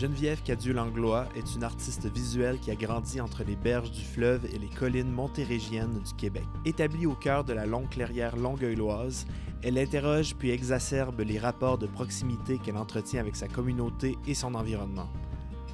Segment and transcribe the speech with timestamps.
[0.00, 4.58] Geneviève Cadieux-Langlois est une artiste visuelle qui a grandi entre les berges du fleuve et
[4.58, 6.46] les collines montérégiennes du Québec.
[6.64, 9.26] Établie au cœur de la longue clairière longueuilloise,
[9.62, 14.54] elle interroge puis exacerbe les rapports de proximité qu'elle entretient avec sa communauté et son
[14.54, 15.10] environnement.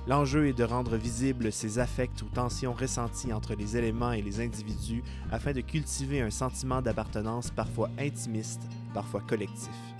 [0.09, 4.41] L'enjeu est de rendre visibles ces affects ou tensions ressenties entre les éléments et les
[4.41, 9.96] individus afin de cultiver un sentiment d'appartenance parfois intimiste, parfois collectif.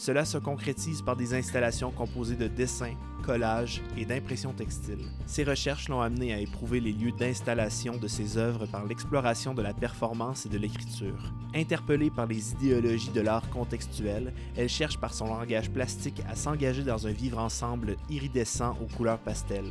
[0.00, 5.04] Cela se concrétise par des installations composées de dessins, collages et d'impressions textiles.
[5.26, 9.60] Ces recherches l'ont amené à éprouver les lieux d'installation de ses œuvres par l'exploration de
[9.60, 11.34] la performance et de l'écriture.
[11.54, 16.82] Interpellée par les idéologies de l'art contextuel, elle cherche par son langage plastique à s'engager
[16.82, 19.66] dans un vivre ensemble iridescent aux couleurs pastel,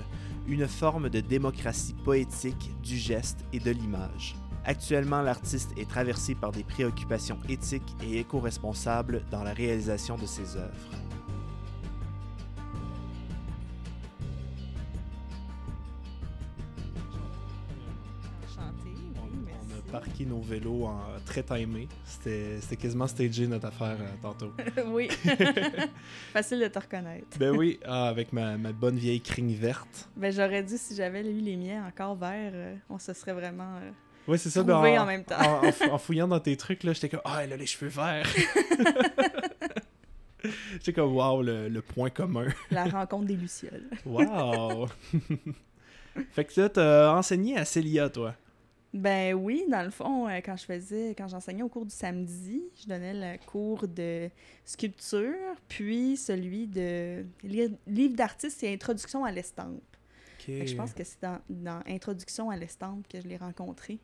[0.48, 4.36] une forme de démocratie poétique du geste et de l'image.
[4.66, 10.58] Actuellement, l'artiste est traversé par des préoccupations éthiques et éco-responsables dans la réalisation de ses
[10.58, 10.74] œuvres.
[18.58, 19.58] On, merci.
[19.64, 21.88] on a parqué nos vélos en très timé.
[22.06, 24.52] C'était c'était quasiment stagé notre affaire euh, tantôt.
[24.88, 25.08] oui.
[26.34, 27.38] Facile de te reconnaître.
[27.40, 30.10] ben oui, ah, avec ma, ma bonne vieille crigne verte.
[30.16, 33.78] Ben, j'aurais dit, si j'avais eu les miens encore verts, euh, on se serait vraiment
[33.78, 33.92] euh,
[34.30, 34.62] Oui, c'est ça.
[34.62, 35.40] en même temps.
[35.40, 37.66] en, en fou- en fouillant dans tes trucs, là, j'étais comme, ah, elle a les
[37.66, 38.28] cheveux verts.
[40.74, 42.48] j'étais comme, wow, le, le point commun.
[42.72, 43.90] La rencontre des Lucioles.
[44.06, 44.88] Wow!
[46.32, 48.36] fait que là, t'as enseigné à Célia, toi.
[48.92, 52.64] Ben oui, dans le fond, euh, quand je faisais, quand j'enseignais au cours du samedi,
[52.82, 54.30] je donnais le cours de
[54.66, 55.36] sculpture,
[55.68, 59.82] puis celui de li- livre d'artiste et introduction à l'estampe.
[60.48, 64.00] Je pense que c'est dans, dans Introduction à l'estampe que je l'ai rencontré.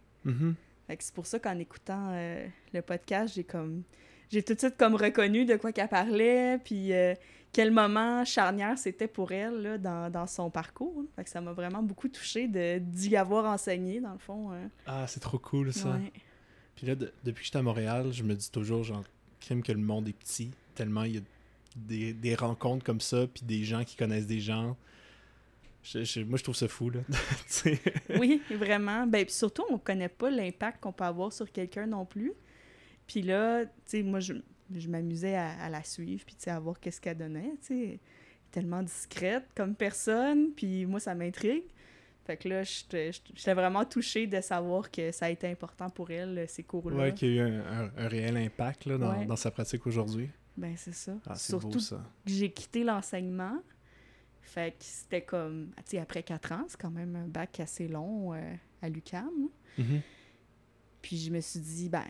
[0.87, 3.83] Fait que c'est pour ça qu'en écoutant euh, le podcast, j'ai comme
[4.31, 7.13] j'ai tout de suite comme reconnu de quoi qu'elle parlait, puis euh,
[7.51, 11.03] quel moment charnière c'était pour elle là, dans, dans son parcours.
[11.15, 14.51] Fait que ça m'a vraiment beaucoup touché d'y avoir enseigné dans le fond.
[14.51, 14.67] euh.
[14.87, 15.89] Ah, c'est trop cool, ça.
[15.91, 16.11] Ouais.
[16.75, 19.03] Puis là, de- depuis que j'étais à Montréal, je me dis toujours, genre,
[19.39, 21.21] crime que le monde est petit, tellement il y a
[21.75, 24.75] des, des rencontres comme ça, puis des gens qui connaissent des gens.
[25.85, 27.01] Je- je- moi, je trouve ça fou, là.
[28.19, 29.05] Oui, vraiment.
[29.07, 32.33] Ben, surtout, on connaît pas l'impact qu'on peut avoir sur quelqu'un non plus.
[33.07, 34.33] Puis là, tu sais, moi, je,
[34.75, 37.67] je m'amusais à, à la suivre, puis tu sais, à voir qu'est-ce qu'elle donnait, tu
[37.67, 37.99] sais.
[38.51, 41.65] Tellement discrète comme personne, puis moi, ça m'intrigue.
[42.25, 46.39] Fait que là, j'étais vraiment touchée de savoir que ça a été important pour elle,
[46.39, 46.95] euh, ces cours-là.
[46.95, 49.25] Ouais, qu'il y a eu un, un- un réel impact là, dans, Ouais.
[49.25, 50.29] dans sa pratique aujourd'hui.
[50.57, 51.11] Ben, c'est ça.
[51.27, 51.97] Ah, Surtout beau, ça.
[52.25, 53.57] que j'ai quitté l'enseignement.
[54.45, 57.87] Fait que c'était comme, tu sais, après quatre ans, c'est quand même un bac assez
[57.87, 59.49] long euh, à l'UQAM.
[59.77, 60.01] Mhm.
[61.01, 62.05] Puis je me suis dit, ben,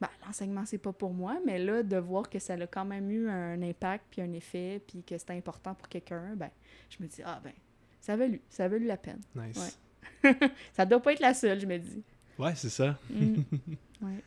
[0.00, 3.10] ben l'enseignement, c'est pas pour moi, mais là, de voir que ça a quand même
[3.10, 6.50] eu un impact, puis un effet, puis que c'était important pour quelqu'un, ben,
[6.88, 7.52] je me dis, ah ben,
[8.00, 9.20] ça a valu, ça a valu la peine.
[9.34, 9.78] Nice.
[10.24, 10.34] Ouais.
[10.72, 12.02] Ça doit pas être la seule, je me dis.
[12.38, 12.98] Ouais, c'est ça.
[13.10, 13.42] Mm.
[14.02, 14.22] ouais.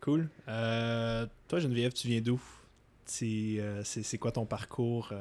[0.00, 0.28] Cool.
[0.48, 2.40] Euh, toi, Geneviève, tu viens d'où?
[3.04, 5.12] C'est euh, c'est quoi ton parcours?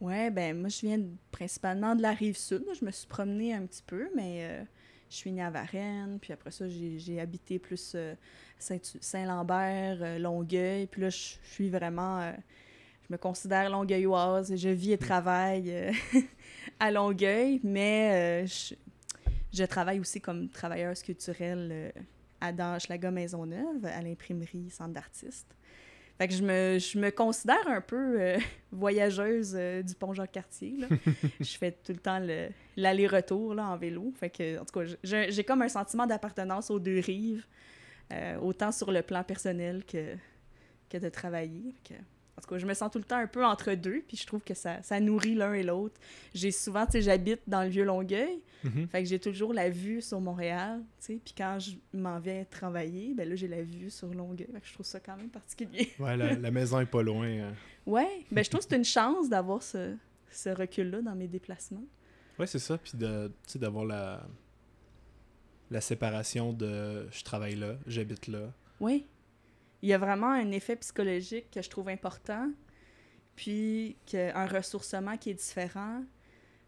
[0.00, 1.00] Ouais, ben, moi, je viens
[1.32, 2.64] principalement de la rive sud.
[2.78, 4.64] Je me suis promenée un petit peu, mais euh,
[5.08, 8.14] je suis née à Varennes, puis après ça, j'ai habité plus euh,
[8.58, 12.30] Saint- Saint-Lambert, euh, Longueuil, puis là, je suis vraiment...
[13.08, 15.72] je me considère longueuilloise, je vis et travaille
[16.80, 21.92] à Longueuil, mais je, travaille aussi comme travailleuse culturelle
[22.40, 25.56] à dans Hochelaga Maisonneuve, à l'imprimerie Centre d'artistes.
[26.18, 28.38] Fait que je me, je me considère un peu euh,
[28.72, 30.78] voyageuse euh, du pont Jacques-Cartier.
[31.40, 34.12] je fais tout le temps le- l'aller-retour là, en vélo.
[34.18, 37.46] Fait que, en tout cas, j'ai j'ai comme un sentiment d'appartenance aux deux rives,
[38.12, 40.14] euh, autant sur le plan personnel que,
[40.88, 41.74] que de travailler.
[41.86, 42.00] Fait que,
[42.38, 44.26] en tout cas, je me sens tout le temps un peu entre deux, puis je
[44.26, 45.98] trouve que ça, ça nourrit l'un et l'autre.
[46.34, 48.88] J'ai souvent, tu sais, j'habite dans le Vieux-Longueuil, Mhm.
[48.88, 52.44] fait que j'ai toujours la vue sur Montréal, tu sais, puis quand je m'en viens
[52.50, 54.48] travailler, ben là, j'ai la vue sur Longueuil.
[54.52, 55.90] Fait que je trouve ça quand même particulier.
[56.00, 57.26] Ouais, la, la maison est pas loin.
[57.26, 57.50] euh.
[57.86, 59.94] Ouais, ben je trouve que c'est une chance d'avoir ce,
[60.30, 61.84] ce recul-là dans mes déplacements.
[62.38, 62.76] Ouais, c'est ça.
[62.76, 64.26] Puis de, tu sais, d'avoir la,
[65.70, 68.52] la séparation de je travaille là, j'habite là.
[68.80, 69.06] Oui.
[69.86, 72.50] Il y a vraiment un effet psychologique que je trouve important,
[73.36, 76.02] puis que, un ressourcement qui est différent.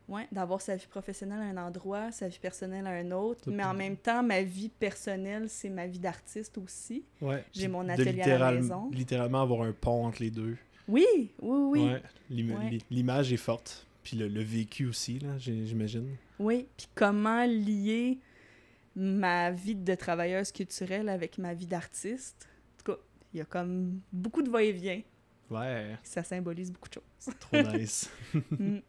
[0.08, 3.62] Ouais, d'avoir sa vie professionnelle à un endroit, sa vie personnelle à un autre, mais
[3.64, 7.04] en même temps, ma vie personnelle, c'est ma vie d'artiste aussi.
[7.20, 7.44] Ouais.
[7.52, 8.88] J'ai mon atelier à la maison.
[8.90, 10.56] Littéralement avoir un pont entre les deux.
[10.86, 11.80] Oui, oui, oui.
[11.88, 12.02] Ouais.
[12.30, 12.70] L'im- Ouais.
[12.70, 13.84] l'i- L'image est forte.
[14.04, 16.08] Puis le, le vécu aussi, là, j'imagine.
[16.38, 18.18] Oui, puis comment lier
[18.96, 22.48] ma vie de travailleuse culturelle avec ma vie d'artiste?
[23.32, 25.02] Il y a comme beaucoup de va-et-vient.
[25.50, 25.96] Ouais.
[26.02, 27.34] Ça symbolise beaucoup de choses.
[27.40, 28.10] Trop nice.
[28.50, 28.78] Mm.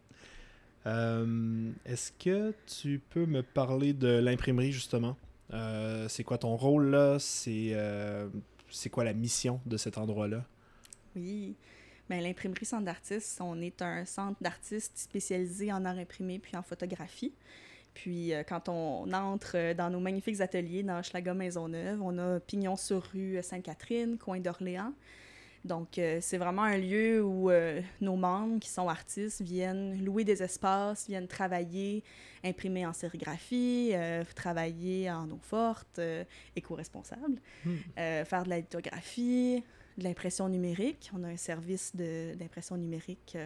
[0.86, 5.14] Euh, est-ce que tu peux me parler de l'imprimerie, justement?
[5.52, 7.18] Euh, c'est quoi ton rôle là?
[7.18, 7.76] C'est
[8.70, 10.42] c'est quoi la mission de cet endroit-là?
[11.14, 11.54] Oui.
[12.08, 16.62] Bien, l'imprimerie Centre d'artistes, on est un centre d'artistes spécialisé en art imprimé puis en
[16.62, 17.32] photographie.
[17.94, 22.40] Puis euh, quand on entre euh, dans nos magnifiques ateliers dans Schlager Maisonneuve, on a
[22.40, 24.92] Pignon sur rue Sainte-Catherine, coin d'Orléans.
[25.64, 27.50] Donc euh, c'est vraiment un lieu où
[28.00, 32.02] nos membres qui sont artistes viennent louer des espaces, viennent travailler,
[32.42, 33.92] imprimer en sérigraphie,
[34.34, 36.00] travailler en eau forte,
[36.56, 37.76] éco-responsable, hmm.
[37.96, 39.62] faire de la lithographie,
[39.98, 41.10] de l'impression numérique.
[41.14, 43.36] On a un service d'impression numérique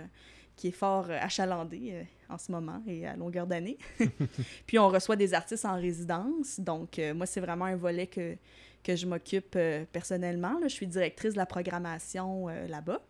[0.56, 3.78] qui est fort euh, achalandé euh, en ce moment et à longueur d'année.
[4.66, 6.60] puis on reçoit des artistes en résidence.
[6.60, 8.36] Donc, euh, moi, c'est vraiment un volet que,
[8.82, 9.58] que je m'occupe
[9.92, 10.58] personnellement.
[10.62, 13.00] Je suis directrice de la programmation là-bas.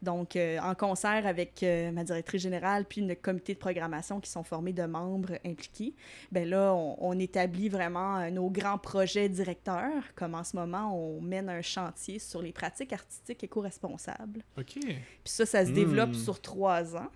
[0.00, 4.72] Donc, en concert avec ma directrice générale puis le comité de programmation qui sont formés
[4.72, 5.94] de membres impliqués,
[6.30, 11.20] ben là, on, on établit vraiment nos grands projets directeurs, comme en ce moment, on
[11.20, 14.42] mène un chantier sur les pratiques artistiques éco-responsables.
[14.56, 14.78] OK.
[14.78, 16.14] Puis ça, ça se développe hmm.
[16.14, 17.08] sur trois ans.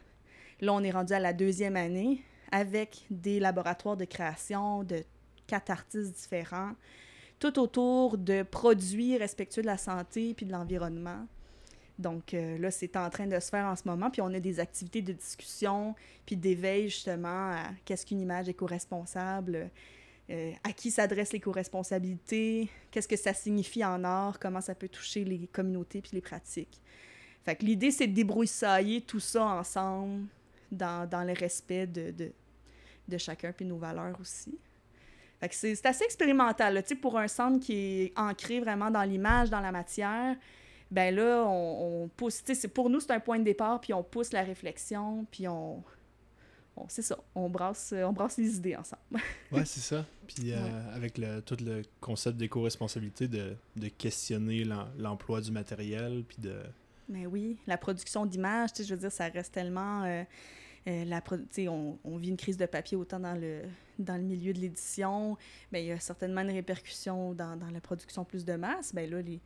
[0.61, 5.03] Là, on est rendu à la deuxième année avec des laboratoires de création de
[5.47, 6.73] quatre artistes différents,
[7.39, 11.27] tout autour de produits respectueux de la santé puis de l'environnement.
[11.99, 14.11] Donc euh, là, c'est en train de se faire en ce moment.
[14.11, 15.95] Puis on a des activités de discussion,
[16.27, 19.71] puis d'éveil justement à qu'est-ce qu'une image éco-responsable,
[20.31, 25.25] euh, à qui s'adressent l'éco-responsabilité, qu'est-ce que ça signifie en art, comment ça peut toucher
[25.25, 26.81] les communautés puis les pratiques.
[27.45, 30.27] Fait que l'idée, c'est de débroussailler tout ça ensemble
[30.71, 32.33] dans, dans le respect de, de,
[33.09, 34.57] de chacun puis nos valeurs aussi.
[35.41, 36.75] Fait que c'est assez expérimental.
[36.75, 36.83] Là.
[37.01, 40.37] Pour un centre qui est ancré vraiment dans l'image, dans la matière,
[40.93, 42.43] ben là, on, on pousse.
[42.73, 45.83] Pour nous, c'est un point de départ, puis on pousse la réflexion, puis on,
[46.89, 49.03] c'est ça, on brasse, on brasse les idées ensemble.
[49.53, 50.05] ouais, c'est ça.
[50.27, 54.65] Puis euh, avec le, tout le concept d'éco-responsabilité, de, de, questionner
[54.99, 56.55] l'emploi du matériel, puis de...
[57.09, 60.05] Mais oui, la production d'images, je veux dire, ça reste tellement...
[60.05, 60.25] Euh,
[60.89, 61.23] euh, la
[61.69, 63.63] on, on, vit une crise de papier autant dans le,
[64.01, 65.37] dans le milieu de l'édition,
[65.71, 68.93] mais il y a certainement une répercussion dans, dans la production plus de masse.
[68.93, 69.41] Ben là, les,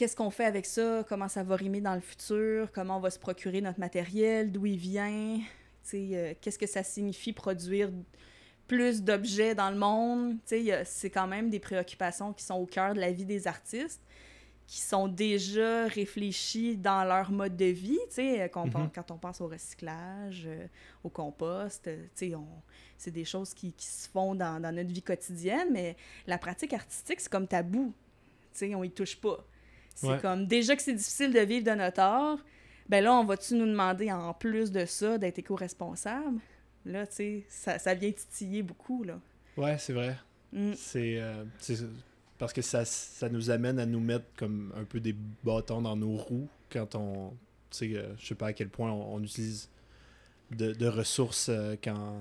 [0.00, 3.10] qu'est-ce qu'on fait avec ça, comment ça va rimer dans le futur, comment on va
[3.10, 5.38] se procurer notre matériel, d'où il vient,
[5.92, 7.90] euh, qu'est-ce que ça signifie produire
[8.66, 10.38] plus d'objets dans le monde?
[10.46, 14.00] C'est quand même des préoccupations qui sont au cœur de la vie des artistes,
[14.66, 17.98] qui sont déjà réfléchies dans leur mode de vie.
[18.16, 18.92] Quand, mm-hmm.
[18.94, 20.66] quand on pense au recyclage, euh,
[21.04, 22.06] au compost, euh,
[22.96, 25.94] c'est des choses qui, qui, se font dans, dans, notre vie quotidienne, mais
[26.26, 27.92] la pratique artistique, c'est comme tabou.
[28.50, 29.44] sais on y touche pas.
[30.00, 32.38] C'est comme déjà que c'est difficile de vivre de notre art,
[32.88, 36.40] ben là, on va-tu nous demander en plus de ça d'être éco-responsable?
[36.86, 39.20] Là, tu sais, ça, ça, vient titiller beaucoup, là.
[39.56, 40.16] Ouais, c'est vrai.
[40.52, 40.72] Mm.
[40.96, 41.76] Euh, c'est
[42.38, 45.14] parce que ça, ça nous amène à nous mettre comme un peu des
[45.44, 47.30] bâtons dans nos roues quand on,
[47.70, 49.68] tu sais, euh, je sais pas à quel point on, utilise
[50.50, 52.18] de, de ressources euh, quand,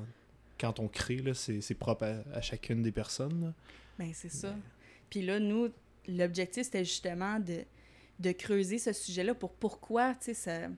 [0.59, 3.53] quand on crée, là, c'est propre à, chacune des personnes.
[3.97, 4.53] Ben, c'est ça.
[5.09, 5.69] Puis là, nous,
[6.07, 10.69] l'objectif, c'était justement de creuser ce sujet-là pour pourquoi, tu sais,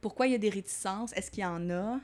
[0.00, 2.00] pourquoi il y a des réticences, est-ce qu'il y en a,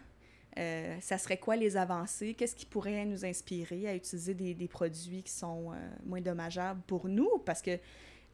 [0.59, 4.69] euh, ça serait quoi les avancées, qu'est-ce qui pourrait nous inspirer à utiliser des, des
[4.69, 5.75] produits qui sont euh,
[6.05, 7.79] moins dommageables pour nous, parce que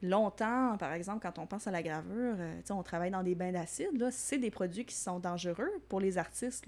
[0.03, 3.53] longtemps, par exemple, quand on pense à la gravure, euh, on travaille dans des bains
[3.53, 6.67] d'acide, c'est des produits qui sont dangereux pour les artistes,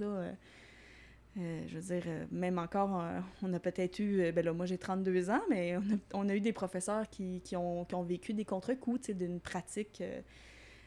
[1.38, 4.66] euh, je veux dire, euh, même encore, euh, on a peut-être eu, ben là, moi
[4.66, 5.76] j'ai 32 ans, mais
[6.12, 10.02] on a, eu des professeurs qui, qui, ont, qui ont, vécu des contre-coups d'une pratique,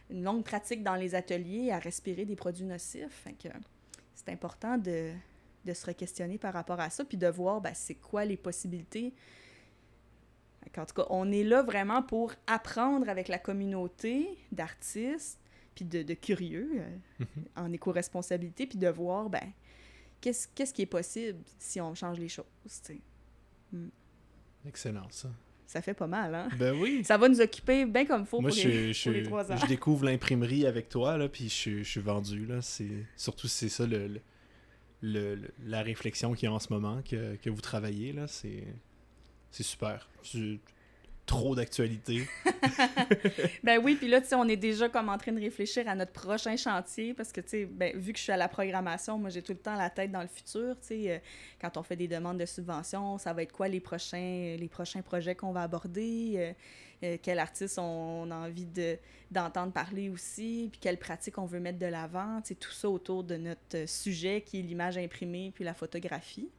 [0.10, 3.26] une longue pratique dans les ateliers à respirer des produits nocifs.
[4.16, 5.12] c'est important de,
[5.64, 9.14] de se re-questionner par rapport à ça, puis de voir ben, c'est quoi les possibilités.
[10.78, 15.40] En tout cas, on est là vraiment pour apprendre avec la communauté d'artistes,
[15.76, 16.82] puis de, de curieux
[17.20, 17.26] mm-hmm.
[17.56, 19.52] en éco-responsabilité, puis de voir, ben,
[20.32, 22.46] qu'est-ce qui est possible si on change les choses,
[23.72, 23.88] hmm.
[24.66, 25.30] Excellent, ça.
[25.66, 26.50] Ça fait pas mal, hein?
[26.58, 27.04] Ben oui.
[27.04, 29.58] Ça va nous occuper bien comme il faut pour, les, trois ans.
[29.58, 32.60] Je découvre l'imprimerie avec toi, là, puis je, suis vendu, là.
[33.16, 34.22] Surtout c'est ça le,
[35.02, 38.28] le, la réflexion qu'il y a en ce moment, que, que vous travaillez, là.
[38.28, 38.66] C'est
[39.64, 40.08] super.
[41.26, 42.28] Trop d'actualité.
[43.64, 45.96] ben oui, puis là, tu sais, on est déjà comme en train de réfléchir à
[45.96, 49.18] notre prochain chantier parce que, tu sais, ben, vu que je suis à la programmation,
[49.18, 51.12] moi, j'ai tout le temps la tête dans le futur, tu sais.
[51.12, 51.18] Euh,
[51.62, 55.02] quand on fait des demandes de subventions, ça va être quoi les prochains, les prochains
[55.02, 56.34] projets qu'on va aborder?
[56.36, 56.54] Euh,
[57.04, 58.98] euh, quel artiste on, a envie de,
[59.30, 62.90] d'entendre parler aussi, puis quelle pratique on veut mettre de l'avant, tu sais, tout ça
[62.90, 66.50] autour de notre sujet qui est l'image imprimée puis la photographie.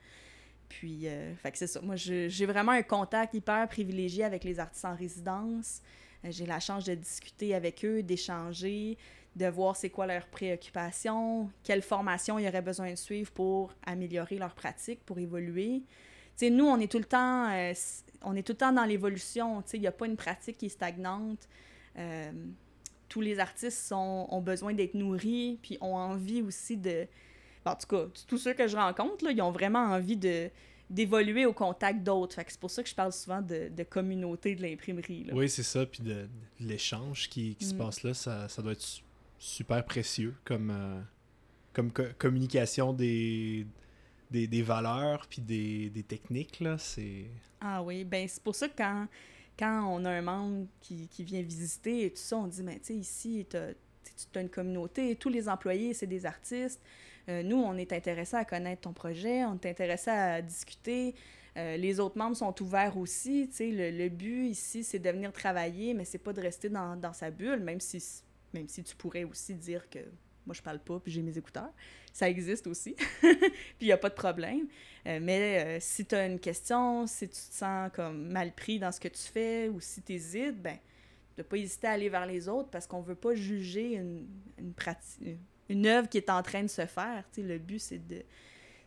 [0.79, 1.81] Puis, euh, fait que c'est ça.
[1.81, 5.81] Moi, j'ai vraiment un contact hyper privilégié avec les artistes en résidence.
[6.25, 8.99] Euh, j'ai la chance de discuter avec eux, d'échanger,
[9.37, 14.37] de voir c'est quoi leurs préoccupations, quelle formation ils auraient besoin de suivre pour améliorer
[14.37, 15.83] leur pratique, pour évoluer.
[16.37, 17.73] Tu sais, nous, on est tout le temps, euh,
[18.23, 19.63] on est tout le temps dans l'évolution.
[19.75, 21.49] Il n'y a pas une pratique qui est stagnante.
[23.09, 27.07] tous les artistes ont besoin d'être nourris, puis ont envie aussi de,
[27.65, 30.51] en tout cas, tous ceux que je rencontre, là, ils ont vraiment envie de
[30.91, 32.37] d'évoluer au contact d'autres.
[32.47, 35.27] c'est pour ça que je parle souvent de, de communauté de l'imprimerie.
[35.33, 35.87] Oui, c'est ça.
[35.87, 36.29] Puis de,
[36.61, 37.79] l'échange qui, qui se mm.
[37.79, 39.03] passe là, ça, ça, doit être
[39.39, 41.01] super précieux comme, euh,
[41.73, 43.67] comme communication des,
[44.31, 46.61] des, des, valeurs puis des, des techniques.
[46.61, 46.77] Là.
[47.61, 49.07] Ah oui, ben c'est pour ça que quand,
[49.59, 52.79] quand on a un membre qui, qui vient visiter et tout ça, on dit, mais
[52.79, 56.81] tu sais, ici, tu as, une communauté, tous les employés, c'est des artistes.
[57.29, 61.15] Euh, nous, on est intéressé à connaître ton projet, on est intéressé à discuter.
[61.57, 63.49] Euh, les autres membres sont ouverts aussi.
[63.61, 67.13] Le, le but ici, c'est de venir travailler, mais c'est pas de rester dans, dans,
[67.13, 68.03] sa bulle, même si,
[68.53, 70.01] même si tu pourrais aussi dire que
[70.47, 71.73] moi, je parle pas, puis j'ai mes écouteurs.
[72.13, 72.95] Ça existe aussi.
[73.21, 74.67] puis il n'y a pas de problème.
[75.07, 78.93] Euh, mais si tu as une question, si tu te sens comme mal pris dans
[78.93, 80.77] ce que tu fais ou si tu hésites, ben,
[81.39, 85.39] de pas hésiter à aller vers les autres parce qu'on veut pas juger une pratique
[85.69, 87.25] une œuvre qui est en train de se faire.
[87.37, 88.23] le but, c'est de.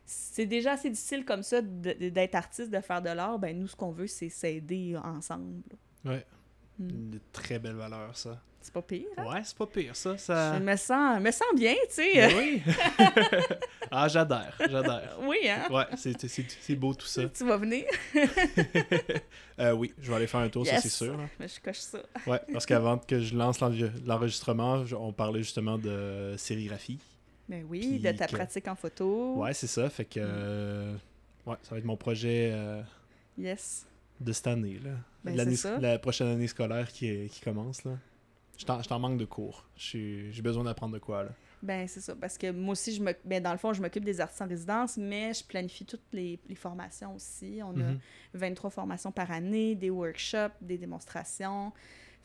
[0.05, 3.39] C'est déjà assez difficile comme ça d'être artiste, de faire de l'art.
[3.39, 5.62] Ben, nous, ce qu'on veut, c'est s'aider ensemble.
[6.05, 6.25] Ouais.
[6.79, 6.89] Hmm.
[6.89, 8.41] Une très belle valeur, ça.
[8.67, 9.07] C'est pas pire.
[9.15, 9.25] Hein?
[9.25, 10.17] Ouais, c'est pas pire, ça.
[10.17, 10.57] ça...
[10.57, 12.13] Je me sens, me sens bien, tu sais.
[12.15, 12.62] Ben oui.
[13.91, 15.00] ah, j'adore, j'adore.
[15.21, 15.69] Oui, hein?
[15.71, 17.29] Ouais, c'est beau tout ça.
[17.29, 17.86] Tu vas venir?
[19.59, 21.17] euh, oui, je vais aller faire un tour, ça c'est sûr.
[21.39, 22.00] Mais je coche ça.
[22.25, 23.62] ouais, parce qu'avant que je lance
[24.05, 27.00] l'enregistrement, on parlait justement de sérigraphie.
[27.47, 29.36] Ben oui, de ta pratique en photo.
[29.36, 29.89] Ouais, c'est ça.
[29.89, 30.19] Fait que.
[30.19, 30.93] Euh,
[31.45, 32.51] ouais, ça va être mon projet.
[32.51, 32.81] Euh,
[33.38, 33.88] yes.
[34.19, 34.91] De cette année, là.
[35.24, 37.93] Ben, la prochaine année scolaire qui, qui commence, là.
[38.57, 39.65] Je t'en manque de cours.
[39.75, 41.29] J'ai besoin d'apprendre de quoi, là.
[41.63, 42.15] Ben, c'est ça.
[42.15, 44.47] Parce que moi aussi, je me, ben, dans le fond, je m'occupe des artistes en
[44.47, 47.61] résidence, mais je planifie toutes les, les formations aussi.
[47.63, 47.93] On a
[48.33, 48.71] 23 mhm.
[48.71, 51.73] formations par année, des workshops, des démonstrations.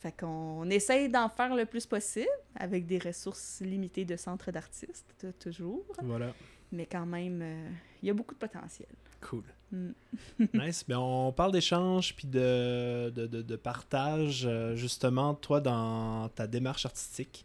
[0.03, 5.27] Fait qu'on essaye d'en faire le plus possible avec des ressources limitées de centres d'artistes,
[5.39, 5.85] toujours.
[6.03, 6.35] Voilà.
[6.73, 7.71] Mais quand même, euh,
[8.03, 8.89] il y a beaucoup de potentiel.
[9.21, 9.45] Cool.
[9.73, 9.93] Mm.
[10.55, 10.85] nice.
[10.87, 14.45] Ben, on parle d'échange puis de, de, de, partage.
[14.47, 17.45] Euh, justement, toi, dans ta démarche artistique,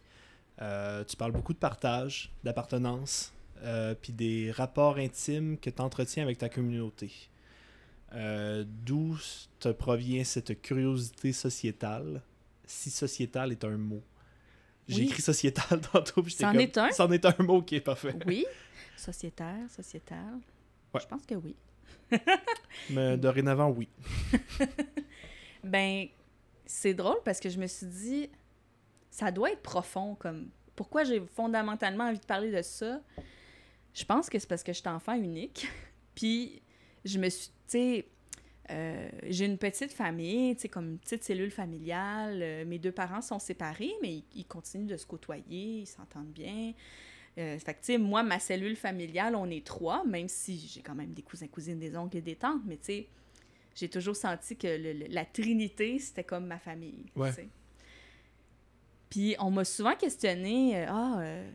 [0.60, 3.32] euh, tu parles beaucoup de partage, d'appartenance,
[3.62, 7.10] euh, puis des rapports intimes que tu entretiens avec ta communauté.
[8.12, 9.18] D'où
[9.60, 12.22] te provient cette curiosité sociétale,
[12.64, 14.02] si sociétale est un mot?
[14.86, 16.24] J'ai écrit sociétal tantôt.
[16.30, 16.90] C'en est un?
[16.92, 18.14] C'en est un mot qui est parfait.
[18.26, 18.46] Oui.
[18.96, 20.40] Sociétaire, sociétal.
[20.98, 21.54] Je pense que oui.
[22.90, 23.88] Mais dorénavant, oui.
[25.64, 26.06] ben,
[26.66, 28.30] c'est drôle parce que je me suis dit,
[29.10, 30.14] ça doit être profond.
[30.14, 33.00] comme Pourquoi j'ai fondamentalement envie de parler de ça?
[33.94, 35.68] Je pense que c'est parce que je suis enfant unique.
[36.14, 36.62] Puis,
[37.04, 38.08] je me suis, tu sais,
[38.70, 42.40] euh, j'ai une petite famille, tu sais, comme une petite cellule familiale.
[42.42, 46.74] Euh, mes deux parents sont séparés, mais ils continuent de se côtoyer, ils s'entendent bien.
[47.36, 50.80] Euh, fait que, tu sais, moi, ma cellule familiale, on est trois, même si j'ai
[50.80, 53.08] quand même des cousins, cousines, des oncles et des tantes, mais tu sais,
[53.74, 57.06] j'ai toujours senti que la trinité, c'était comme ma famille.
[57.14, 57.30] Ouais.
[59.08, 61.50] Puis on m'a souvent questionné, euh, ah, euh,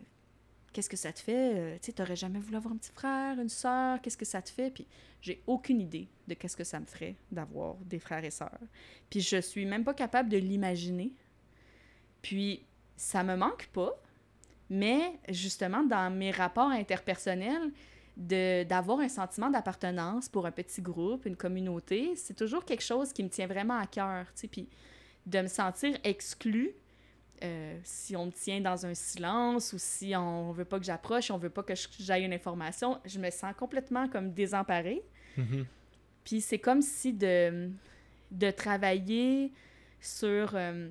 [0.72, 1.78] qu'est-ce que ça te fait?
[1.80, 4.50] tu sais, t'aurais jamais voulu avoir un petit frère, une soeur, qu'est-ce que ça te
[4.50, 4.72] fait?
[4.72, 4.88] Puis
[5.22, 8.60] j'ai aucune idée de qu'est-ce que ça me ferait d'avoir des frères et sœurs.
[9.10, 11.12] Puis je suis même pas capable de l'imaginer.
[12.22, 12.66] Puis
[12.96, 14.02] ça me manque pas,
[14.70, 17.72] mais justement, dans mes rapports interpersonnels,
[18.16, 23.24] d'avoir un sentiment d'appartenance pour un petit groupe, une communauté, c'est toujours quelque chose qui
[23.24, 24.28] me tient vraiment à cœur.
[24.52, 24.70] Puis
[25.26, 26.76] de me sentir exclue,
[27.44, 31.32] euh, si on me tient dans un silence ou si on veut pas que j'approche,
[31.32, 35.02] on veut pas que j'aille une information, je me sens complètement comme désemparée.
[35.38, 35.66] Mm-hmm.
[36.24, 37.72] Puis c'est comme si de,
[38.32, 39.52] de travailler
[40.00, 40.52] sur...
[40.54, 40.90] Euh,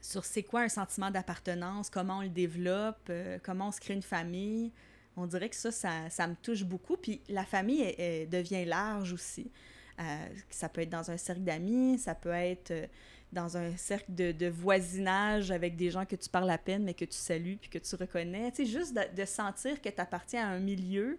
[0.00, 3.94] sur c'est quoi un sentiment d'appartenance, comment on le développe, euh, comment on se crée
[3.94, 4.72] une famille.
[5.16, 6.96] On dirait que ça, ça, me touche beaucoup.
[6.96, 7.94] Puis la famille
[8.28, 9.50] devient large aussi.
[10.48, 12.86] ça peut être dans un cercle d'amis, ça peut être euh,
[13.32, 17.04] dans un cercle de, voisinage avec des gens que tu parles à peine, mais que
[17.04, 18.50] tu salues puis que tu reconnais.
[18.52, 21.18] Tu sais, juste de, de sentir que tu appartiens à un milieu,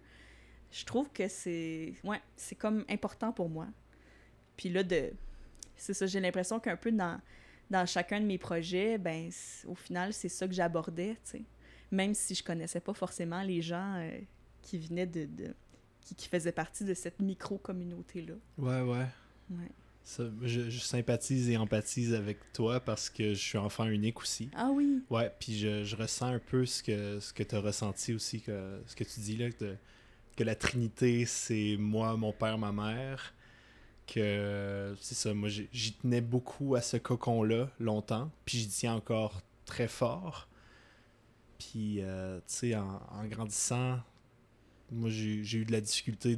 [0.72, 3.68] je trouve que c'est ouais, c'est comme important pour moi.
[4.58, 5.12] Puis là, de
[5.76, 7.20] c'est ça, j'ai l'impression qu'un peu dans,
[7.72, 9.32] dans chacun de mes projets, ben
[9.66, 11.44] au final, c'est ça que j'abordais, tu sais.
[11.90, 14.20] Même si je connaissais pas forcément les gens euh,
[14.62, 15.54] qui venaient de, de
[16.02, 18.34] qui, qui, faisaient partie de cette micro-communauté-là.
[18.58, 19.08] Ouais, ouais.
[19.50, 19.72] Ouais.
[20.04, 24.50] Ça, je, je, sympathise et empathise avec toi parce que je suis enfant unique aussi.
[24.56, 25.04] Ah oui?
[25.10, 28.42] Ouais, puis je, je ressens un peu ce que, ce que tu as ressenti aussi,
[28.42, 33.34] que, ce que tu dis là, que la Trinité, c'est moi, mon père, ma mère.
[34.08, 39.42] Que c'est ça, moi j'y tenais beaucoup à ce cocon-là longtemps, puis j'y tiens encore
[39.66, 40.50] très fort.
[41.58, 44.00] Puis, euh, tu sais, en, en, grandissant,
[44.92, 46.36] moi j'ai eu de la difficulté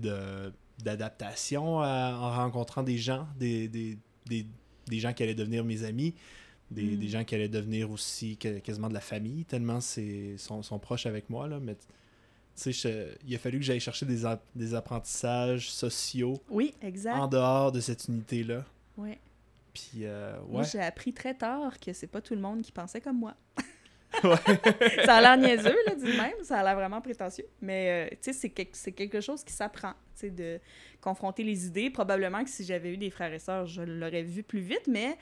[0.79, 4.45] d'adaptation en rencontrant des gens, des, des, des,
[4.87, 6.13] des, gens qui allaient devenir mes amis,
[6.69, 6.99] des, mm.
[6.99, 11.05] des, gens qui allaient devenir aussi quasiment de la famille, tellement c'est sont, sont proches
[11.05, 11.47] avec moi.
[11.47, 11.77] Là, mais
[12.55, 14.23] il a fallu que j'aille chercher des,
[14.55, 17.15] des apprentissages sociaux oui, exact.
[17.15, 18.63] en dehors de cette unité-là.
[18.97, 19.17] Oui.
[19.73, 20.51] Puis, euh, ouais.
[20.51, 23.35] Moi, j'ai appris très tard que c'est pas tout le monde qui pensait comme moi.
[24.23, 24.35] Ouais.
[25.05, 26.35] ça a l'air niaiseux, là, dit même.
[26.43, 27.47] Ça a l'air vraiment prétentieux.
[27.61, 30.59] Mais, euh, tu sais, c'est que, quelque chose qui s'apprend, tu sais, de
[31.01, 31.89] confronter les idées.
[31.89, 34.85] Probablement que si j'avais eu des frères et sœurs, je l'aurais vu plus vite.
[34.87, 35.17] Mais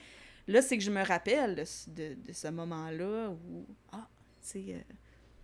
[0.46, 4.06] là, c'est que je me rappelle de, de, de ce moment-là où, ah,
[4.42, 4.80] tu sais, euh,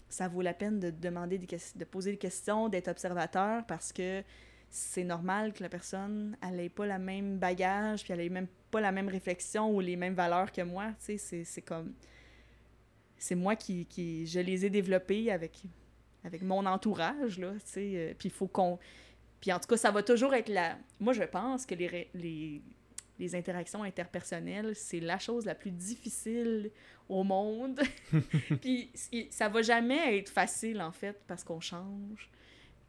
[0.09, 4.23] ça vaut la peine de demander des de poser des questions, d'être observateur parce que
[4.71, 8.81] c'est normal que la personne n'ait pas la même bagage puis elle ait même pas
[8.81, 11.95] la même réflexion ou les mêmes valeurs que moi tu sais c'est comme
[13.17, 15.62] c'est moi qui, qui je les ai développées avec
[16.25, 18.79] avec mon entourage là tu sais euh, puis il faut qu'on
[19.41, 22.62] puis en tout cas ça va toujours être la moi je pense que les, les
[23.19, 26.71] les interactions interpersonnelles, c'est la chose la plus difficile
[27.09, 27.81] au monde.
[28.61, 28.91] puis
[29.31, 32.31] ça va jamais être facile, en fait, parce qu'on change.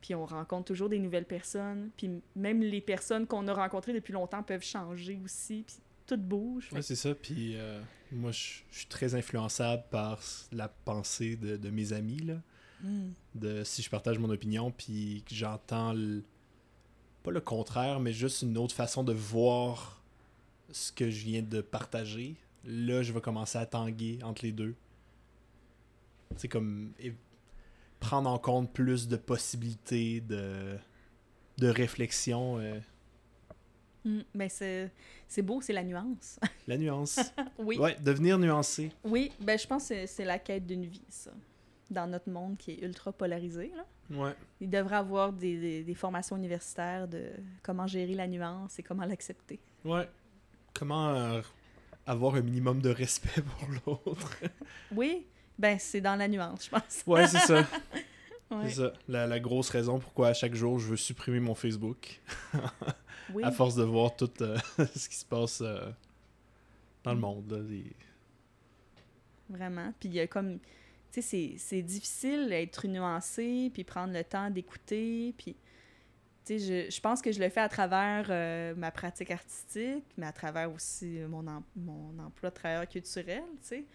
[0.02, 1.90] Puis on rencontre toujours des nouvelles personnes.
[1.98, 5.64] Puis même les personnes qu'on a rencontrées depuis longtemps peuvent changer aussi.
[5.66, 6.70] Puis tout bouge.
[6.72, 7.14] Ouais, c'est ça.
[7.14, 12.42] Puis euh, moi, je suis très influençable par la pensée de, de mes amis, là.
[12.82, 13.10] Mm.
[13.36, 15.94] De si je partage mon opinion, puis que j'entends
[17.24, 19.99] pas le contraire, mais juste une autre façon de voir
[20.72, 24.76] ce que je viens de partager, là, je vais commencer à tanguer entre les deux.
[26.36, 26.94] C'est comme
[28.00, 30.78] prendre en compte plus de possibilités de,
[31.58, 32.60] de réflexion.
[32.60, 32.80] Euh.
[34.06, 34.92] Mm, ben c'est,
[35.28, 36.40] c'est beau, c'est la nuance.
[36.68, 37.20] la nuance.
[37.58, 37.78] oui.
[37.78, 38.92] Ouais, devenir nuancé.
[39.04, 41.32] Oui, ben je pense que c'est la quête d'une vie, ça.
[41.90, 43.72] Dans notre monde qui est ultra polarisé.
[43.76, 43.86] Là.
[44.16, 44.36] Ouais.
[44.62, 47.32] Il devrait avoir des, des, des formations universitaires de
[47.64, 49.60] comment gérer la nuance et comment l'accepter.
[49.84, 50.08] Ouais
[50.80, 51.42] comment euh,
[52.08, 53.68] avoir un minimum de respect pour
[54.06, 54.38] l'autre.
[54.96, 55.28] oui,
[55.60, 57.04] ben c'est dans la nuance, je pense.
[57.06, 57.60] ouais, c'est ça.
[58.52, 58.70] ouais.
[58.70, 58.94] C'est ça.
[59.10, 62.22] La, la, grosse raison pourquoi à chaque jour je veux supprimer mon Facebook.
[63.34, 63.44] oui.
[63.44, 64.58] À force de voir tout euh,
[64.96, 65.92] ce qui se passe euh,
[67.04, 67.52] dans le monde.
[67.52, 67.92] Là, les...
[69.50, 69.94] Vraiment.
[70.00, 70.60] Puis il y a comme.
[71.12, 75.56] Tu sais, c'est difficile d'être nuancé, puis prendre le temps d'écouter, puis
[76.48, 80.32] je, je, pense que je le fais à travers euh, ma pratique artistique, mais à
[80.32, 83.86] travers aussi mon, em mon emploi de travailleur culturel, tu sais.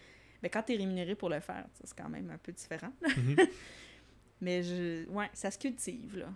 [0.42, 2.92] Mais quand tu es rémunéré pour le faire, c'est quand même un peu différent.
[3.02, 3.48] Mm -hmm.
[4.40, 6.28] mais je, ouais, ça se cultive, là.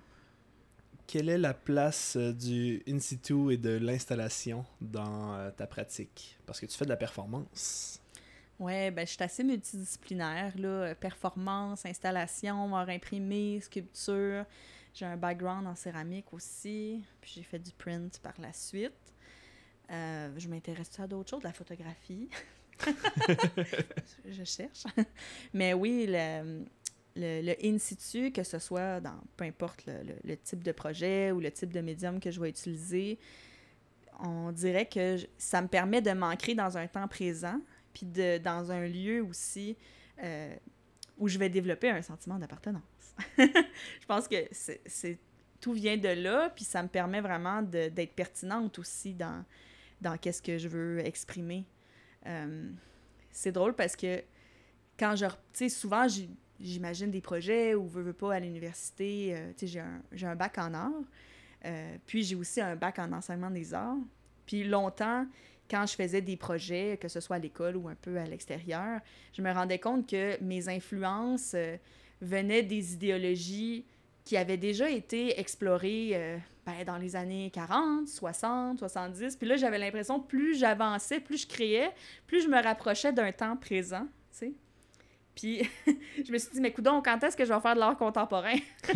[1.07, 6.39] Quelle est la place euh, du in situ et de l'installation dans euh, ta pratique?
[6.45, 7.99] Parce que tu fais de la performance.
[8.59, 10.95] Ouais, ben je suis assez multidisciplinaire, là.
[10.95, 14.45] Performance, installation, art imprimé, sculpture.
[14.99, 19.15] J'ai un background en céramique aussi, puis j'ai fait du print par la suite.
[19.93, 22.29] Euh, je m'intéresse à d'autres choses, de la photographie.
[24.27, 24.83] je cherche.
[25.55, 26.65] Mais oui, le,
[27.15, 30.73] le, le, in situ, que ce soit dans peu importe le, le, le, type de
[30.73, 33.21] projet ou le type de médium que je vais utiliser,
[34.19, 37.61] on dirait que ça me permet de m'ancrer dans un temps présent,
[37.95, 39.77] puis de, dans un lieu aussi
[40.25, 40.57] euh,
[41.19, 42.83] où je vais développer un sentiment d'appartenance.
[43.39, 45.19] je pense que c'est
[45.61, 49.45] tout vient de là, puis ça me permet vraiment d'être pertinente aussi dans,
[50.01, 51.65] dans qu'est-ce que je veux exprimer.
[52.27, 52.71] Euh,
[53.31, 54.23] c'est drôle parce que
[54.99, 55.27] quand je...
[55.27, 56.07] Tu sais, souvent,
[56.61, 59.35] j'imagine des projets où je veux pas à l'université.
[59.35, 59.81] Euh, tu sais,
[60.13, 60.93] j'ai un, un, bac en art,
[61.65, 63.97] euh, puis j'ai aussi un bac en enseignement des arts.
[64.47, 65.27] Puis longtemps,
[65.71, 69.01] quand je faisais des projets, que ce soit à l'école ou un peu à l'extérieur,
[69.33, 71.55] je me rendais compte que mes influences
[72.21, 73.85] venaient des idéologies
[74.25, 79.37] qui avaient déjà été explorées euh, ben, dans les années 40, 60, 70.
[79.37, 81.91] Puis là, j'avais l'impression, plus j'avançais, plus je créais,
[82.27, 84.53] plus je me rapprochais d'un temps présent, tu sais.
[85.35, 85.63] Puis
[86.27, 88.57] je me suis dit, mais coudon, quand est-ce que je vais faire de l'art contemporain?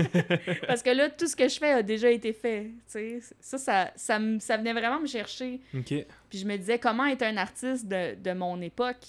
[0.67, 2.65] Parce que là, tout ce que je fais a déjà été fait.
[2.65, 3.21] Tu sais.
[3.41, 5.61] Ça, ça, ça, ça, venait vraiment me chercher.
[5.73, 6.05] Puis
[6.39, 9.07] je me disais, comment être un artiste de, de mon époque?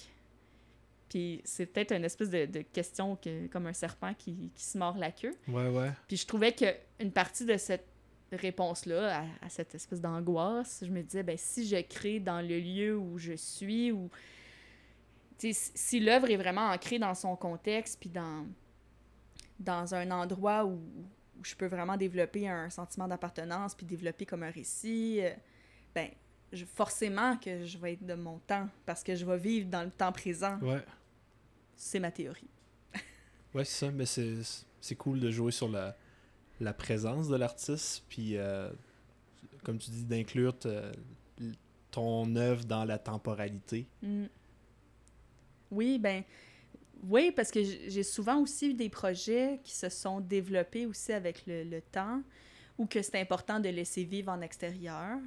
[1.14, 4.80] Puis c'est peut-être une espèce de, de question que, comme un serpent qui, qui, se
[4.80, 5.36] mord la queue.
[5.48, 5.92] Ouais, ouais.
[6.08, 7.86] Puis je trouvais qu'une partie de cette
[8.32, 12.58] réponse-là, à, à, cette espèce d'angoisse, je me disais, ben si je crée dans le
[12.58, 14.10] lieu où je suis, ou
[15.38, 18.48] si l'œuvre est vraiment ancrée dans son contexte, puis dans,
[19.60, 20.82] dans un endroit où,
[21.40, 25.30] où je peux vraiment développer un sentiment d'appartenance, puis développer comme un récit, euh,
[25.94, 26.10] ben,
[26.52, 29.84] je, forcément que je vais être de mon temps, parce que je vais vivre dans
[29.84, 30.58] le temps présent.
[30.64, 30.84] Ouais.
[31.76, 32.50] C'est ma théorie.
[33.54, 35.98] ouais, c'est ça, mais c'est cool de jouer sur la,
[36.60, 38.70] la présence de l'artiste, puis euh,
[39.64, 40.56] comme tu dis, d'inclure
[41.92, 43.88] ton œuvre dans la temporalité.
[44.02, 44.26] Mm.
[45.72, 46.24] Oui, ben
[47.04, 51.46] oui, parce que j'ai souvent aussi eu des projets qui se sont développés aussi avec
[51.46, 52.22] le, le temps
[52.78, 55.20] ou que c'est important de laisser vivre en extérieur.